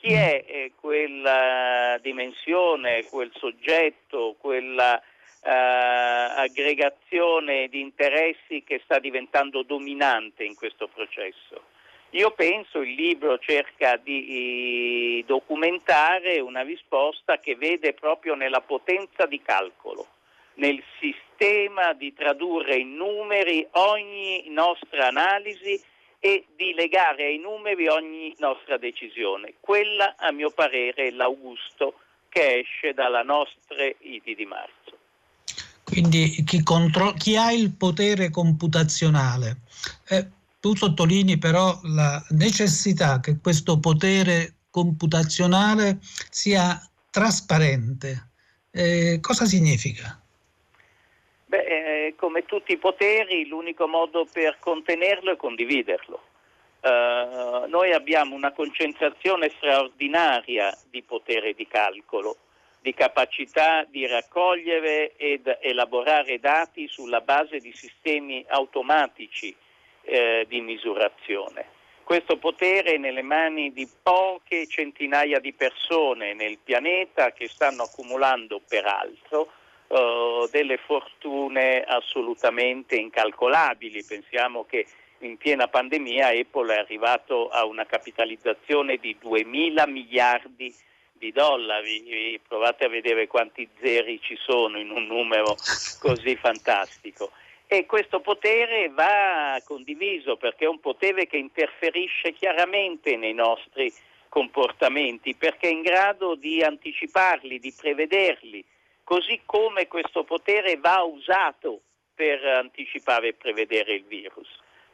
chi 0.00 0.12
è 0.12 0.44
eh, 0.48 0.72
quella 0.80 1.96
dimensione, 2.02 3.04
quel 3.08 3.30
soggetto, 3.36 4.34
quella 4.36 5.00
eh, 5.42 5.50
aggregazione 5.50 7.68
di 7.68 7.80
interessi 7.80 8.62
che 8.62 8.80
sta 8.84 8.98
diventando 8.98 9.62
dominante 9.62 10.44
in 10.44 10.54
questo 10.54 10.88
processo. 10.88 11.62
Io 12.10 12.32
penso 12.32 12.80
il 12.80 12.94
libro 12.94 13.38
cerca 13.38 13.96
di 13.96 15.22
documentare 15.26 16.40
una 16.40 16.62
risposta 16.62 17.38
che 17.38 17.54
vede 17.54 17.92
proprio 17.92 18.34
nella 18.34 18.60
potenza 18.60 19.26
di 19.26 19.40
calcolo, 19.40 20.06
nel 20.54 20.82
sistema 20.98 21.92
di 21.92 22.12
tradurre 22.12 22.76
in 22.76 22.96
numeri 22.96 23.64
ogni 23.72 24.44
nostra 24.48 25.06
analisi 25.06 25.80
e 26.18 26.46
di 26.56 26.74
legare 26.74 27.26
ai 27.26 27.38
numeri 27.38 27.86
ogni 27.86 28.34
nostra 28.38 28.76
decisione. 28.76 29.54
Quella, 29.60 30.16
a 30.18 30.32
mio 30.32 30.50
parere, 30.50 31.06
è 31.06 31.10
l'Augusto 31.10 31.94
che 32.28 32.58
esce 32.58 32.92
dalla 32.92 33.22
nostra 33.22 33.84
IDI 33.84 34.34
di 34.34 34.46
marzo. 34.46 34.99
Quindi 35.90 36.44
chi, 36.44 36.62
contro- 36.62 37.12
chi 37.14 37.36
ha 37.36 37.52
il 37.52 37.72
potere 37.72 38.30
computazionale 38.30 39.58
eh, 40.08 40.26
tu 40.60 40.76
sottolinei 40.76 41.38
però 41.38 41.78
la 41.82 42.24
necessità 42.30 43.20
che 43.20 43.38
questo 43.42 43.80
potere 43.80 44.54
computazionale 44.70 45.98
sia 46.30 46.80
trasparente. 47.10 48.28
Eh, 48.70 49.18
cosa 49.20 49.46
significa? 49.46 50.20
Beh, 51.46 51.64
eh, 52.06 52.14
come 52.16 52.44
tutti 52.44 52.72
i 52.72 52.76
poteri, 52.76 53.46
l'unico 53.46 53.88
modo 53.88 54.26
per 54.30 54.58
contenerlo 54.60 55.32
è 55.32 55.36
condividerlo. 55.36 56.22
Uh, 56.82 57.68
noi 57.68 57.92
abbiamo 57.92 58.34
una 58.34 58.52
concentrazione 58.52 59.52
straordinaria 59.56 60.74
di 60.88 61.02
potere 61.02 61.52
di 61.52 61.66
calcolo, 61.66 62.36
di 62.80 62.94
capacità 62.94 63.84
di 63.84 64.06
raccogliere 64.06 65.14
ed 65.16 65.58
elaborare 65.60 66.38
dati 66.38 66.88
sulla 66.88 67.20
base 67.20 67.58
di 67.58 67.72
sistemi 67.72 68.44
automatici 68.48 69.54
eh, 70.02 70.46
di 70.48 70.60
misurazione. 70.60 71.78
questo 72.04 72.38
potere 72.38 72.94
è 72.94 72.96
nelle 72.96 73.22
mani 73.22 73.72
di 73.72 73.88
poche 74.02 74.66
centinaia 74.66 75.38
di 75.38 75.52
persone 75.52 76.34
nel 76.34 76.58
pianeta 76.58 77.32
che 77.32 77.46
stanno 77.46 77.84
accumulando 77.84 78.60
peraltro 78.66 79.52
uh, 79.86 80.48
delle 80.50 80.78
fortune 80.78 81.84
assolutamente 81.84 82.96
incalcolabili. 82.96 84.02
Pensiamo 84.02 84.64
che 84.64 84.86
in 85.18 85.36
piena 85.36 85.68
pandemia 85.68 86.28
Apple 86.28 86.74
è 86.74 86.78
arrivato 86.78 87.48
a 87.48 87.64
una 87.64 87.84
capitalizzazione 87.84 88.96
di 88.96 89.16
2.000 89.22 89.88
miliardi 89.88 90.66
di 90.66 90.74
dollari, 91.30 92.40
provate 92.46 92.86
a 92.86 92.88
vedere 92.88 93.26
quanti 93.26 93.68
zeri 93.80 94.20
ci 94.22 94.36
sono 94.36 94.78
in 94.78 94.90
un 94.90 95.06
numero 95.06 95.54
così 96.00 96.36
fantastico. 96.36 97.30
E 97.66 97.86
questo 97.86 98.20
potere 98.20 98.88
va 98.88 99.60
condiviso 99.64 100.36
perché 100.36 100.64
è 100.64 100.68
un 100.68 100.80
potere 100.80 101.26
che 101.26 101.36
interferisce 101.36 102.32
chiaramente 102.32 103.16
nei 103.16 103.34
nostri 103.34 103.92
comportamenti, 104.28 105.34
perché 105.34 105.68
è 105.68 105.72
in 105.72 105.82
grado 105.82 106.34
di 106.34 106.62
anticiparli, 106.62 107.60
di 107.60 107.72
prevederli, 107.76 108.64
così 109.04 109.42
come 109.44 109.86
questo 109.86 110.24
potere 110.24 110.78
va 110.78 111.02
usato 111.02 111.80
per 112.14 112.44
anticipare 112.44 113.28
e 113.28 113.34
prevedere 113.34 113.94
il 113.94 114.04
virus 114.04 114.48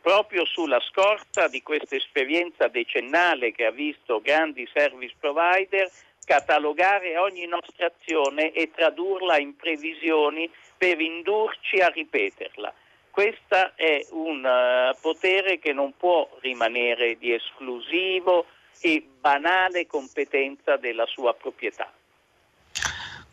proprio 0.06 0.44
sulla 0.44 0.78
scorta 0.88 1.48
di 1.48 1.64
questa 1.64 1.96
esperienza 1.96 2.68
decennale 2.68 3.50
che 3.50 3.64
ha 3.64 3.72
visto 3.72 4.20
grandi 4.20 4.64
service 4.72 5.16
provider 5.18 5.90
catalogare 6.26 7.16
ogni 7.16 7.46
nostra 7.46 7.86
azione 7.86 8.52
e 8.52 8.70
tradurla 8.74 9.38
in 9.38 9.54
previsioni 9.54 10.50
per 10.76 11.00
indurci 11.00 11.80
a 11.80 11.88
ripeterla. 11.88 12.74
Questo 13.10 13.72
è 13.76 14.04
un 14.10 14.44
uh, 14.44 15.00
potere 15.00 15.58
che 15.58 15.72
non 15.72 15.96
può 15.96 16.28
rimanere 16.40 17.16
di 17.16 17.32
esclusivo 17.32 18.44
e 18.80 19.06
banale 19.20 19.86
competenza 19.86 20.76
della 20.76 21.06
sua 21.06 21.32
proprietà. 21.32 21.90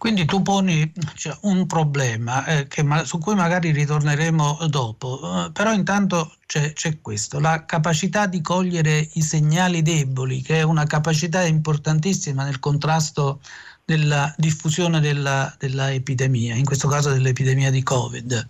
Quindi 0.04 0.26
tu 0.26 0.42
poni 0.42 0.92
cioè, 1.16 1.34
un 1.44 1.66
problema 1.66 2.46
eh, 2.46 2.84
ma- 2.84 3.06
su 3.06 3.20
cui 3.20 3.36
magari 3.36 3.72
ritorneremo 3.72 4.68
dopo, 4.68 5.18
uh, 5.24 5.52
però 5.54 5.72
intanto 5.72 6.36
c'è, 6.46 6.74
c'è, 6.74 7.00
questo, 7.00 7.40
la 7.40 7.64
capacità 7.64 8.28
di 8.28 8.42
cogliere 8.42 9.08
i 9.14 9.22
segnali 9.22 9.82
deboli, 9.82 10.42
che 10.42 10.60
è 10.60 10.62
una 10.62 10.84
capacità 10.84 11.42
importantissima 11.44 12.44
nel 12.44 12.60
contrasto 12.60 13.40
della 13.86 14.36
diffusione 14.38 15.00
della, 15.00 15.56
dell'epidemia, 15.58 16.56
in 16.56 16.66
questo 16.66 16.90
caso 16.90 17.10
dell'epidemia 17.10 17.72
di 17.72 17.82
Covid. 17.82 18.48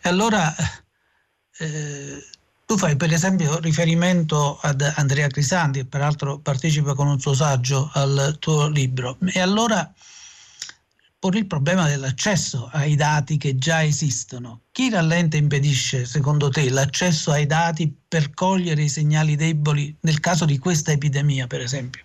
E 0.00 0.08
allora 0.08 0.56
eh, 1.58 2.24
tu 2.64 2.78
fai 2.78 2.96
per 2.96 3.12
esempio 3.12 3.58
riferimento 3.58 4.58
ad 4.62 4.80
Andrea 4.96 5.26
Crisanti, 5.26 5.80
che 5.80 5.84
peraltro 5.84 6.38
partecipa 6.38 6.94
con 6.94 7.08
un 7.08 7.20
suo 7.20 7.34
saggio 7.34 7.90
al 7.92 8.36
tuo 8.38 8.68
libro, 8.68 9.18
e 9.26 9.38
allora 9.38 9.92
porre 11.18 11.38
il 11.38 11.46
problema 11.46 11.88
dell'accesso 11.88 12.70
ai 12.72 12.94
dati 12.94 13.38
che 13.38 13.56
già 13.56 13.82
esistono. 13.82 14.62
Chi 14.70 14.88
rallenta 14.88 15.36
e 15.36 15.40
impedisce, 15.40 16.04
secondo 16.04 16.48
te, 16.48 16.70
l'accesso 16.70 17.32
ai 17.32 17.46
dati 17.46 17.92
per 18.08 18.32
cogliere 18.34 18.82
i 18.82 18.88
segnali 18.88 19.34
deboli 19.34 19.94
nel 20.02 20.20
caso 20.20 20.44
di 20.44 20.58
questa 20.58 20.92
epidemia, 20.92 21.46
per 21.46 21.60
esempio? 21.60 22.04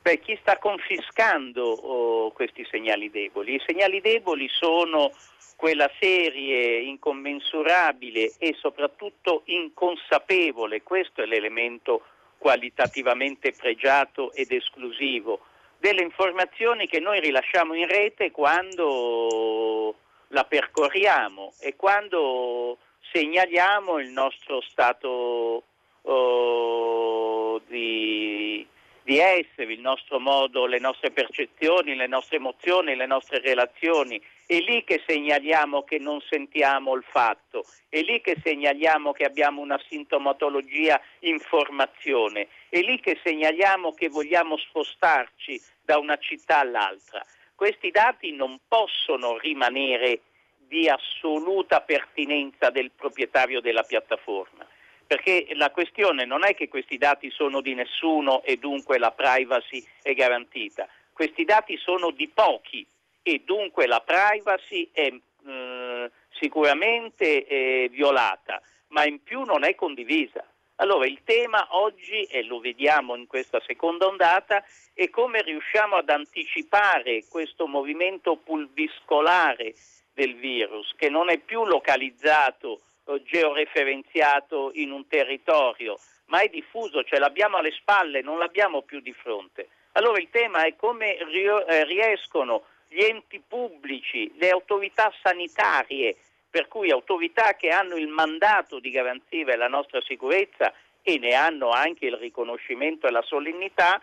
Beh, 0.00 0.18
chi 0.20 0.36
sta 0.40 0.58
confiscando 0.58 1.62
oh, 1.62 2.32
questi 2.32 2.66
segnali 2.70 3.10
deboli? 3.10 3.54
I 3.54 3.62
segnali 3.64 4.00
deboli 4.00 4.48
sono 4.48 5.12
quella 5.54 5.88
serie 6.00 6.80
incommensurabile 6.80 8.32
e 8.38 8.56
soprattutto 8.58 9.42
inconsapevole, 9.44 10.82
questo 10.82 11.22
è 11.22 11.26
l'elemento 11.26 12.02
qualitativamente 12.38 13.52
pregiato 13.52 14.32
ed 14.32 14.50
esclusivo 14.50 15.38
delle 15.82 16.02
informazioni 16.02 16.86
che 16.86 17.00
noi 17.00 17.18
rilasciamo 17.18 17.74
in 17.74 17.88
rete 17.88 18.30
quando 18.30 19.96
la 20.28 20.44
percorriamo 20.44 21.54
e 21.58 21.74
quando 21.74 22.78
segnaliamo 23.10 23.98
il 23.98 24.10
nostro 24.10 24.60
stato 24.60 25.64
oh, 26.02 27.60
di, 27.66 28.64
di, 29.12 29.18
essere, 29.18 29.74
il 29.74 29.80
nostro 29.80 30.18
modo, 30.18 30.64
le 30.64 30.78
nostre 30.78 31.10
percezioni, 31.10 31.94
le 31.94 32.06
nostre 32.06 32.38
emozioni, 32.38 32.96
le 32.96 33.04
nostre 33.04 33.40
relazioni. 33.40 34.18
È 34.46 34.58
lì 34.58 34.84
che 34.84 35.02
segnaliamo 35.06 35.82
che 35.82 35.98
non 35.98 36.18
sentiamo 36.22 36.94
il 36.94 37.04
fatto, 37.06 37.62
è 37.90 38.00
lì 38.00 38.22
che 38.22 38.38
segnaliamo 38.42 39.12
che 39.12 39.24
abbiamo 39.24 39.60
una 39.60 39.78
sintomatologia 39.86 40.98
informazione, 41.20 42.48
è 42.70 42.80
lì 42.80 43.00
che 43.00 43.18
segnaliamo 43.22 43.92
che 43.92 44.08
vogliamo 44.08 44.56
spostarci 44.56 45.60
da 45.82 45.98
una 45.98 46.16
città 46.16 46.60
all'altra. 46.60 47.22
Questi 47.54 47.90
dati 47.90 48.32
non 48.32 48.60
possono 48.66 49.36
rimanere 49.36 50.20
di 50.56 50.88
assoluta 50.88 51.82
pertinenza 51.82 52.70
del 52.70 52.90
proprietario 52.96 53.60
della 53.60 53.82
piattaforma, 53.82 54.66
perché 55.06 55.48
la 55.54 55.70
questione 55.70 56.24
non 56.24 56.44
è 56.44 56.54
che 56.54 56.68
questi 56.68 56.98
dati 56.98 57.30
sono 57.30 57.60
di 57.60 57.74
nessuno 57.74 58.42
e 58.42 58.56
dunque 58.56 58.98
la 58.98 59.10
privacy 59.10 59.84
è 60.02 60.14
garantita, 60.14 60.88
questi 61.12 61.44
dati 61.44 61.76
sono 61.76 62.10
di 62.10 62.28
pochi 62.28 62.86
e 63.22 63.42
dunque 63.44 63.86
la 63.86 64.00
privacy 64.00 64.88
è 64.92 65.12
eh, 65.46 66.10
sicuramente 66.30 67.46
eh, 67.46 67.88
violata, 67.90 68.60
ma 68.88 69.04
in 69.04 69.22
più 69.22 69.42
non 69.42 69.64
è 69.64 69.74
condivisa. 69.74 70.44
Allora 70.76 71.06
il 71.06 71.20
tema 71.24 71.68
oggi, 71.70 72.24
e 72.24 72.42
lo 72.42 72.58
vediamo 72.58 73.14
in 73.14 73.26
questa 73.26 73.60
seconda 73.64 74.06
ondata, 74.06 74.64
è 74.94 75.08
come 75.10 75.42
riusciamo 75.42 75.96
ad 75.96 76.08
anticipare 76.08 77.24
questo 77.28 77.66
movimento 77.66 78.36
pulviscolare 78.36 79.74
del 80.12 80.34
virus, 80.34 80.92
che 80.96 81.08
non 81.08 81.30
è 81.30 81.38
più 81.38 81.64
localizzato, 81.64 82.80
georeferenziato 83.24 84.70
in 84.74 84.90
un 84.90 85.06
territorio, 85.06 85.98
ma 86.26 86.40
è 86.40 86.48
diffuso, 86.48 87.02
cioè 87.04 87.18
l'abbiamo 87.18 87.56
alle 87.56 87.72
spalle, 87.72 88.22
non 88.22 88.38
l'abbiamo 88.38 88.82
più 88.82 89.00
di 89.00 89.12
fronte. 89.12 89.68
Allora 89.92 90.20
il 90.20 90.28
tema 90.30 90.64
è 90.64 90.74
come 90.76 91.16
eh, 91.16 91.84
riescono 91.84 92.64
gli 92.88 93.02
enti 93.02 93.42
pubblici, 93.46 94.32
le 94.36 94.50
autorità 94.50 95.12
sanitarie, 95.22 96.16
per 96.48 96.68
cui 96.68 96.90
autorità 96.90 97.54
che 97.54 97.70
hanno 97.70 97.96
il 97.96 98.08
mandato 98.08 98.78
di 98.78 98.90
garantire 98.90 99.56
la 99.56 99.68
nostra 99.68 100.00
sicurezza 100.02 100.72
e 101.02 101.18
ne 101.18 101.34
hanno 101.34 101.70
anche 101.70 102.06
il 102.06 102.16
riconoscimento 102.16 103.06
e 103.06 103.10
la 103.10 103.22
solennità, 103.22 104.00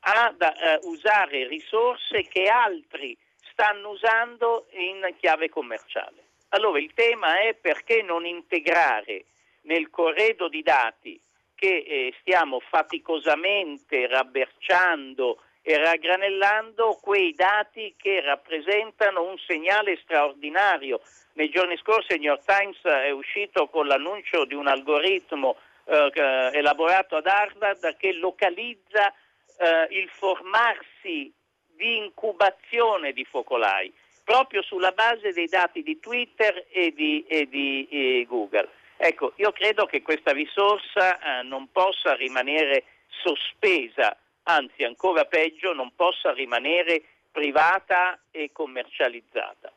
ad 0.00 0.42
eh, 0.42 0.80
usare 0.82 1.46
risorse 1.46 2.26
che 2.26 2.48
altri 2.48 3.16
stanno 3.52 3.90
usando 3.90 4.66
in 4.72 5.14
chiave 5.18 5.48
commerciale. 5.48 6.21
Allora 6.54 6.78
il 6.78 6.92
tema 6.94 7.40
è 7.40 7.54
perché 7.54 8.02
non 8.02 8.26
integrare 8.26 9.24
nel 9.62 9.88
corredo 9.88 10.48
di 10.48 10.62
dati 10.62 11.18
che 11.54 11.84
eh, 11.86 12.14
stiamo 12.20 12.60
faticosamente 12.60 14.06
rabberciando 14.06 15.40
e 15.62 15.78
raggranellando 15.78 16.98
quei 17.00 17.32
dati 17.34 17.94
che 17.96 18.20
rappresentano 18.20 19.22
un 19.22 19.38
segnale 19.46 19.98
straordinario. 20.02 21.00
Nei 21.34 21.48
giorni 21.48 21.76
scorsi 21.78 22.14
il 22.14 22.20
New 22.20 22.34
York 22.34 22.44
Times 22.44 22.82
è 22.82 23.10
uscito 23.10 23.68
con 23.68 23.86
l'annuncio 23.86 24.44
di 24.44 24.54
un 24.54 24.66
algoritmo 24.66 25.56
eh, 25.84 26.10
elaborato 26.52 27.16
ad 27.16 27.26
Harvard 27.26 27.96
che 27.96 28.12
localizza 28.12 29.08
eh, 29.58 29.86
il 29.90 30.08
formarsi 30.10 31.32
di 31.74 31.96
incubazione 31.96 33.12
di 33.12 33.24
focolai 33.24 33.90
proprio 34.24 34.62
sulla 34.62 34.92
base 34.92 35.32
dei 35.32 35.46
dati 35.46 35.82
di 35.82 35.98
Twitter 36.00 36.66
e 36.70 36.92
di, 36.94 37.24
e 37.26 37.48
di 37.48 37.88
e 37.90 38.26
Google. 38.28 38.68
Ecco, 38.96 39.32
io 39.36 39.52
credo 39.52 39.86
che 39.86 40.02
questa 40.02 40.32
risorsa 40.32 41.18
eh, 41.18 41.42
non 41.42 41.68
possa 41.72 42.14
rimanere 42.14 42.84
sospesa, 43.22 44.16
anzi 44.44 44.84
ancora 44.84 45.24
peggio, 45.24 45.72
non 45.72 45.92
possa 45.96 46.32
rimanere 46.32 47.02
privata 47.32 48.20
e 48.30 48.50
commercializzata. 48.52 49.72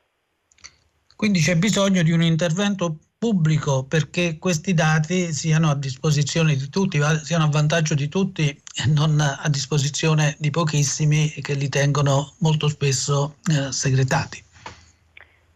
Quindi 1.15 1.39
c'è 1.39 1.55
bisogno 1.55 2.03
di 2.03 2.11
un 2.11 2.21
intervento 2.21 2.97
pubblico 3.25 3.83
perché 3.89 4.37
questi 4.37 4.75
dati 4.75 5.33
siano 5.33 5.71
a 5.71 5.75
disposizione 5.75 6.53
di 6.53 6.69
tutti, 6.69 6.99
siano 7.23 7.45
a 7.45 7.49
vantaggio 7.49 7.95
di 7.95 8.07
tutti 8.07 8.47
e 8.49 8.85
non 8.93 9.19
a 9.19 9.49
disposizione 9.49 10.35
di 10.37 10.51
pochissimi 10.51 11.29
che 11.41 11.55
li 11.55 11.67
tengono 11.67 12.35
molto 12.41 12.67
spesso 12.67 13.37
eh, 13.49 13.71
segretati. 13.71 14.43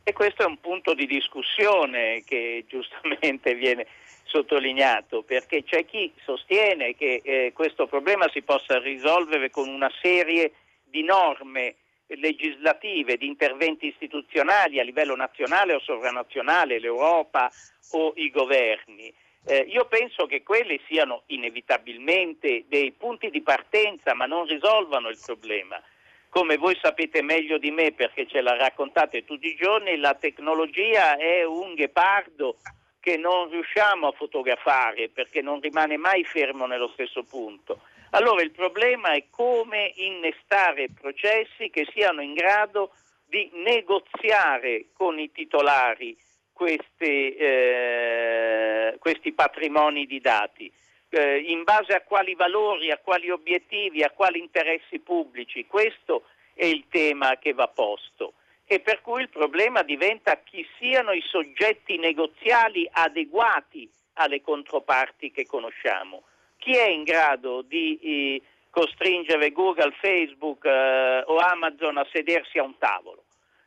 E 0.02 0.14
questo 0.14 0.42
è 0.42 0.46
un 0.48 0.60
punto 0.60 0.96
di 0.96 1.06
discussione 1.06 2.24
che 2.26 2.66
giustamente 2.68 3.54
viene 3.54 3.86
sottolineato 4.24 5.22
perché 5.22 5.64
c'è 5.64 5.86
chi 5.86 6.12
sostiene 6.26 6.96
che 6.96 7.22
eh, 7.24 7.52
questo 7.54 7.86
problema 7.86 8.28
si 8.34 8.42
possa 8.42 8.80
risolvere 8.80 9.52
con 9.52 9.70
una 9.70 9.92
serie 10.02 10.54
di 10.86 11.04
norme 11.04 11.76
legislative, 12.16 13.18
di 13.18 13.28
interventi 13.28 13.88
istituzionali 13.88 14.80
a 14.80 14.84
livello 14.84 15.16
nazionale 15.16 15.74
o 15.74 15.80
sovranazionale, 15.80 16.80
l'Europa 16.80 17.50
o 17.92 18.14
i 18.16 18.30
governi. 18.30 19.14
Eh, 19.46 19.66
io 19.70 19.86
penso 19.86 20.26
che 20.26 20.44
quelli 20.44 20.80
siano 20.88 21.24
inevitabilmente 21.28 22.66
dei 22.68 22.92
punti 22.92 23.30
di 23.30 23.42
partenza, 23.42 24.14
ma 24.14 24.26
non 24.26 24.46
risolvano 24.46 25.10
il 25.10 25.20
problema. 25.24 25.82
Come 26.30 26.58
voi 26.58 26.78
sapete 26.80 27.24
meglio 27.24 27.58
di 27.58 27.72
me 27.72 27.92
perché 27.92 28.28
ce 28.28 28.42
la 28.42 28.56
raccontate 28.56 29.26
tutti 29.26 29.48
i 29.48 29.56
giorni, 29.56 29.98
la 29.98 30.14
tecnologia 30.14 31.18
è 31.18 31.44
un 31.44 31.74
ghepardo 31.74 32.58
che 33.00 33.18
non 33.18 33.50
riusciamo 33.50 34.08
a 34.08 34.12
fotografare 34.12 35.10
perché 35.10 35.42
non 35.42 35.60
rimane 35.60 35.98
mai 35.98 36.24
fermo 36.24 36.68
nello 36.68 36.90
stesso 36.90 37.24
punto. 37.24 37.82
Allora 38.12 38.42
il 38.42 38.52
problema 38.52 39.12
è 39.12 39.26
come 39.30 39.92
innestare 39.96 40.90
processi 40.90 41.70
che 41.70 41.88
siano 41.94 42.22
in 42.22 42.34
grado 42.34 42.92
di 43.26 43.50
negoziare 43.54 44.88
con 44.94 45.20
i 45.20 45.32
titolari 45.32 46.18
questi, 46.52 47.36
eh, 47.36 48.96
questi 49.00 49.32
patrimoni 49.34 50.06
di 50.06 50.20
dati. 50.20 50.72
Eh, 51.10 51.40
in 51.40 51.64
base 51.64 51.94
a 51.94 52.02
quali 52.02 52.36
valori, 52.36 52.92
a 52.92 52.98
quali 52.98 53.30
obiettivi, 53.30 54.04
a 54.04 54.12
quali 54.12 54.40
interessi 54.40 55.00
pubblici. 55.00 55.66
Questo 55.66 56.26
è 56.54 56.66
il 56.66 56.86
tema 56.90 57.38
che 57.38 57.54
va 57.54 57.68
posto 57.68 58.34
e 58.72 58.80
per 58.80 59.02
cui 59.02 59.22
il 59.22 59.30
problema 59.30 59.82
diventa 59.82 60.38
chi 60.44 60.64
siano 60.78 61.12
i 61.12 61.22
soggetti 61.22 61.98
negoziali 61.98 62.88
adeguati 62.92 63.90
alle 64.14 64.42
controparti 64.42 65.32
che 65.32 65.48
conosciamo. 65.48 66.24
Chi 66.60 66.76
è 66.76 66.88
in 66.88 67.04
grado 67.04 67.62
di 67.62 67.98
eh, 68.02 68.42
costringere 68.70 69.52
Google, 69.52 69.96
Facebook 70.00 70.66
eh, 70.66 71.24
o 71.26 71.38
Amazon 71.38 71.98
a 71.98 72.08
sedersi 72.12 72.58
a 72.58 72.64
un 72.64 72.78
tavolo? 72.78 73.24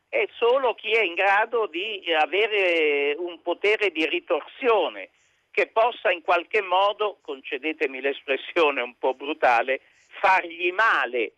È 0.08 0.28
solo 0.36 0.74
chi 0.74 0.90
è 0.90 1.00
in 1.02 1.14
grado 1.14 1.66
di 1.66 2.04
avere 2.14 3.16
un 3.18 3.40
potere 3.40 3.90
di 3.90 4.06
ritorsione 4.06 5.08
che 5.50 5.68
possa 5.68 6.10
in 6.10 6.20
qualche 6.20 6.60
modo, 6.60 7.18
concedetemi 7.22 8.00
l'espressione 8.02 8.82
un 8.82 8.94
po' 8.98 9.14
brutale, 9.14 9.80
fargli 10.20 10.70
male 10.70 11.32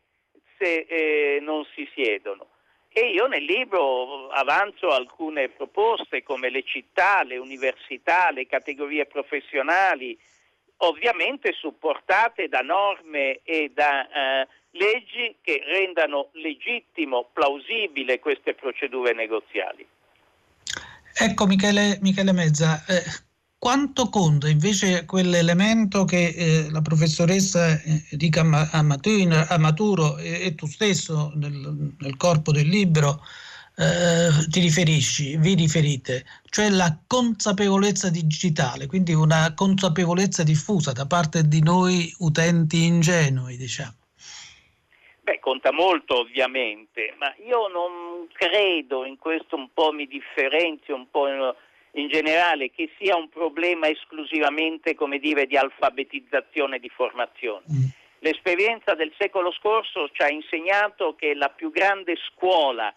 se 0.59 0.87
eh, 0.89 1.39
non 1.41 1.65
si 1.73 1.89
siedono. 1.95 2.49
E 2.93 3.11
io 3.11 3.27
nel 3.27 3.45
libro 3.45 4.29
avanzo 4.29 4.91
alcune 4.91 5.49
proposte 5.51 6.25
come 6.25 6.49
le 6.49 6.65
città, 6.65 7.23
le 7.23 7.37
università, 7.37 8.31
le 8.33 8.47
categorie 8.47 9.07
professionali, 9.07 10.19
ovviamente 10.79 11.53
supportate 11.53 12.49
da 12.49 12.61
norme 12.61 13.41
e 13.43 13.71
da 13.75 14.09
eh, 14.09 14.49
leggi 14.73 15.37
che 15.41 15.63
rendano 15.65 16.31
legittimo, 16.33 17.29
plausibile 17.33 18.19
queste 18.19 18.55
procedure 18.55 19.13
negoziali. 19.15 19.87
Ecco 21.17 21.47
Michele, 21.47 21.99
Michele 22.01 22.33
Mezza, 22.33 22.85
eh, 22.87 23.03
quanto 23.57 24.09
conta 24.11 24.49
invece 24.49 25.05
quell'elemento 25.07 26.05
che 26.05 26.35
eh, 26.37 26.71
la 26.71 26.83
professoressa 26.83 27.81
Enrica 28.11 28.43
Amaturo 28.73 30.19
e, 30.19 30.47
e 30.47 30.55
tu 30.55 30.67
stesso 30.67 31.33
nel, 31.37 31.95
nel, 31.99 32.17
corpo 32.17 32.53
del 32.53 32.69
libro 32.69 33.23
eh, 33.77 34.29
ti 34.51 34.61
riferisci, 34.61 35.37
vi 35.37 35.55
riferite, 35.55 36.25
cioè 36.49 36.71
la 36.71 36.97
consapevolezza 37.07 38.09
digitale, 38.09 38.87
quindi 38.87 39.13
una 39.13 39.53
consapevolezza 39.55 40.45
diffusa 40.45 40.93
da 40.93 41.07
parte 41.07 41.49
di 41.49 41.61
noi 41.61 42.15
utenti 42.19 42.85
ingenui, 42.85 43.57
diciamo. 43.57 43.95
Beh, 45.23 45.41
conta 45.41 45.73
molto 45.73 46.21
ovviamente, 46.21 47.15
ma 47.19 47.35
io 47.45 47.67
non 47.69 48.29
credo, 48.33 49.05
in 49.05 49.19
questo 49.19 49.57
un 49.57 49.69
po' 49.73 49.91
mi 49.91 50.07
differenzio 50.07 50.95
un 50.95 51.11
po' 51.11 51.27
in 51.93 52.09
generale 52.09 52.71
che 52.71 52.91
sia 52.99 53.17
un 53.17 53.29
problema 53.29 53.89
esclusivamente 53.89 54.95
come 54.95 55.19
dire, 55.19 55.47
di 55.47 55.57
alfabetizzazione 55.57 56.77
e 56.77 56.81
di 56.81 56.91
formazione. 56.91 57.65
Mm. 57.73 57.85
L'esperienza 58.19 58.95
del 58.95 59.13
secolo 59.19 59.51
scorso 59.53 60.09
ci 60.13 60.23
ha 60.23 60.31
insegnato 60.31 61.15
che 61.15 61.35
la 61.35 61.49
più 61.49 61.71
grande 61.71 62.17
scuola 62.17 62.95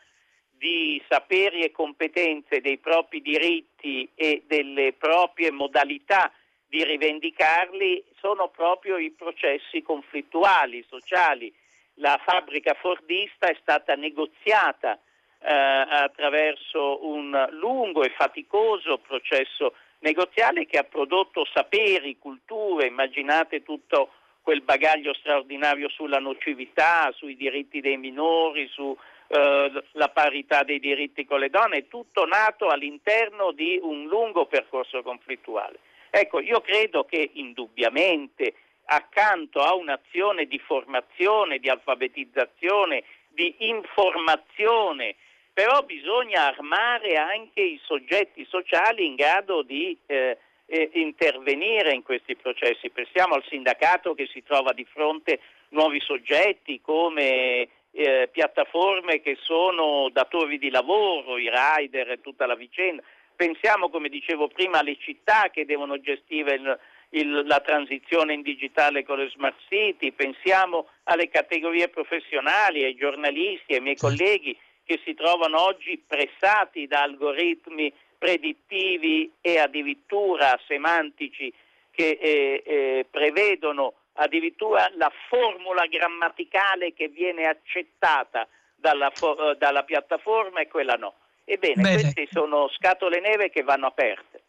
di 0.57 1.01
saperi 1.07 1.61
e 1.61 1.71
competenze 1.71 2.61
dei 2.61 2.77
propri 2.77 3.21
diritti 3.21 4.09
e 4.15 4.43
delle 4.47 4.93
proprie 4.93 5.51
modalità 5.51 6.31
di 6.67 6.83
rivendicarli 6.83 8.03
sono 8.19 8.49
proprio 8.49 8.97
i 8.97 9.11
processi 9.11 9.81
conflittuali, 9.81 10.83
sociali. 10.87 11.53
La 11.95 12.19
fabbrica 12.23 12.73
fordista 12.73 13.47
è 13.47 13.57
stata 13.61 13.95
negoziata 13.95 14.99
eh, 15.39 15.53
attraverso 15.53 17.05
un 17.07 17.47
lungo 17.51 18.03
e 18.03 18.09
faticoso 18.09 18.97
processo 18.97 19.73
negoziale 19.99 20.65
che 20.65 20.77
ha 20.77 20.83
prodotto 20.83 21.45
saperi, 21.51 22.17
culture, 22.19 22.87
immaginate 22.87 23.63
tutto 23.63 24.11
quel 24.41 24.61
bagaglio 24.61 25.13
straordinario 25.13 25.89
sulla 25.89 26.19
nocività, 26.19 27.11
sui 27.15 27.35
diritti 27.35 27.81
dei 27.81 27.97
minori, 27.97 28.67
sulla 28.69 28.95
eh, 29.27 29.83
parità 30.13 30.63
dei 30.63 30.79
diritti 30.79 31.25
con 31.25 31.39
le 31.39 31.49
donne, 31.49 31.87
tutto 31.87 32.25
nato 32.25 32.67
all'interno 32.67 33.51
di 33.51 33.79
un 33.81 34.05
lungo 34.07 34.45
percorso 34.45 35.01
conflittuale. 35.01 35.79
Ecco, 36.09 36.39
io 36.39 36.61
credo 36.61 37.03
che 37.03 37.31
indubbiamente 37.33 38.53
accanto 38.85 39.61
a 39.61 39.75
un'azione 39.75 40.45
di 40.45 40.59
formazione, 40.59 41.59
di 41.59 41.69
alfabetizzazione, 41.69 43.03
di 43.27 43.53
informazione 43.59 45.15
però 45.57 45.81
bisogna 45.81 46.45
armare 46.45 47.15
anche 47.15 47.61
i 47.61 47.79
soggetti 47.83 48.45
sociali 48.47 49.07
in 49.07 49.15
grado 49.15 49.63
di 49.63 49.97
eh, 50.05 50.37
eh, 50.67 50.91
intervenire 50.93 51.95
in 51.95 52.03
questi 52.03 52.35
processi. 52.35 52.91
Pensiamo 52.91 53.33
al 53.33 53.43
sindacato 53.49 54.13
che 54.13 54.27
si 54.31 54.43
trova 54.43 54.71
di 54.71 54.85
fronte 54.85 55.39
nuovi 55.69 55.99
soggetti 55.99 56.79
come 56.79 57.67
eh, 57.97 58.29
piattaforme 58.31 59.21
che 59.21 59.37
sono 59.41 60.09
datori 60.11 60.59
di 60.59 60.69
lavoro, 60.69 61.39
i 61.39 61.49
rider 61.49 62.11
e 62.11 62.21
tutta 62.21 62.45
la 62.45 62.53
vicenda. 62.53 63.01
Pensiamo, 63.35 63.89
come 63.89 64.07
dicevo 64.07 64.47
prima, 64.47 64.79
alle 64.79 64.97
città 64.99 65.49
che 65.51 65.65
devono 65.65 65.99
gestire 65.99 66.53
il, 66.53 66.79
il, 67.09 67.43
la 67.47 67.59
transizione 67.59 68.33
in 68.33 68.43
digitale 68.43 69.03
con 69.03 69.17
le 69.17 69.29
smart 69.29 69.57
city, 69.67 70.11
pensiamo 70.11 70.89
alle 71.05 71.27
categorie 71.29 71.89
professionali, 71.89 72.83
ai 72.83 72.95
giornalisti, 72.95 73.73
ai 73.73 73.81
miei 73.81 73.97
colleghi 73.97 74.55
che 74.83 74.99
si 75.03 75.15
trovano 75.15 75.59
oggi 75.61 76.01
pressati 76.05 76.85
da 76.85 77.01
algoritmi 77.01 77.91
predittivi 78.17 79.31
e 79.41 79.57
addirittura 79.57 80.59
semantici 80.67 81.51
che 81.91 82.17
eh, 82.21 82.63
eh, 82.63 83.05
prevedono 83.09 83.93
addirittura 84.17 84.89
la 84.97 85.11
formula 85.29 85.85
grammaticale 85.85 86.93
che 86.93 87.07
viene 87.07 87.45
accettata 87.45 88.47
dalla, 88.75 89.11
eh, 89.11 89.55
dalla 89.57 89.83
piattaforma 89.83 90.61
e 90.61 90.67
quella 90.67 90.95
no. 90.95 91.15
Ebbene, 91.45 91.81
Bene. 91.81 92.01
queste 92.01 92.27
sono 92.31 92.69
scatole 92.69 93.19
neve 93.19 93.49
che 93.49 93.63
vanno 93.63 93.87
aperte. 93.87 94.43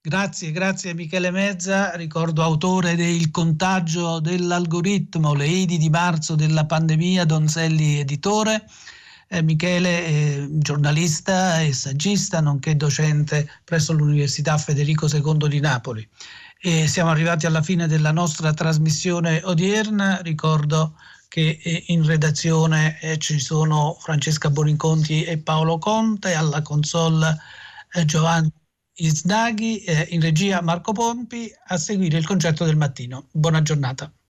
Grazie, 0.00 0.52
grazie 0.52 0.94
Michele 0.94 1.30
Mezza, 1.30 1.94
ricordo 1.96 2.42
autore 2.42 2.94
del 2.94 3.30
contagio 3.30 4.20
dell'algoritmo, 4.20 5.34
le 5.34 5.46
idi 5.46 5.76
di 5.76 5.90
marzo 5.90 6.36
della 6.36 6.64
pandemia, 6.64 7.24
Donzelli 7.24 7.98
editore 7.98 8.64
eh, 9.28 9.42
Michele 9.42 10.04
è 10.04 10.46
giornalista 10.48 11.60
e 11.60 11.72
saggista, 11.72 12.40
nonché 12.40 12.76
docente 12.76 13.48
presso 13.64 13.92
l'Università 13.92 14.56
Federico 14.56 15.06
II 15.06 15.48
di 15.48 15.60
Napoli. 15.60 16.08
E 16.60 16.88
siamo 16.88 17.10
arrivati 17.10 17.46
alla 17.46 17.62
fine 17.62 17.86
della 17.86 18.10
nostra 18.10 18.52
trasmissione 18.52 19.40
odierna. 19.44 20.20
Ricordo 20.22 20.96
che 21.28 21.60
eh, 21.62 21.84
in 21.88 22.04
redazione 22.04 22.98
eh, 23.00 23.18
ci 23.18 23.38
sono 23.38 23.96
Francesca 24.00 24.50
Boninconti 24.50 25.22
e 25.22 25.38
Paolo 25.38 25.78
Conte, 25.78 26.34
alla 26.34 26.62
console 26.62 27.36
eh, 27.92 28.04
Giovanni 28.04 28.52
Isdaghi, 28.94 29.84
in 30.08 30.20
regia 30.20 30.60
Marco 30.60 30.90
Pompi, 30.92 31.48
a 31.68 31.76
seguire 31.76 32.18
il 32.18 32.26
concerto 32.26 32.64
del 32.64 32.76
mattino. 32.76 33.28
Buona 33.30 33.62
giornata. 33.62 34.12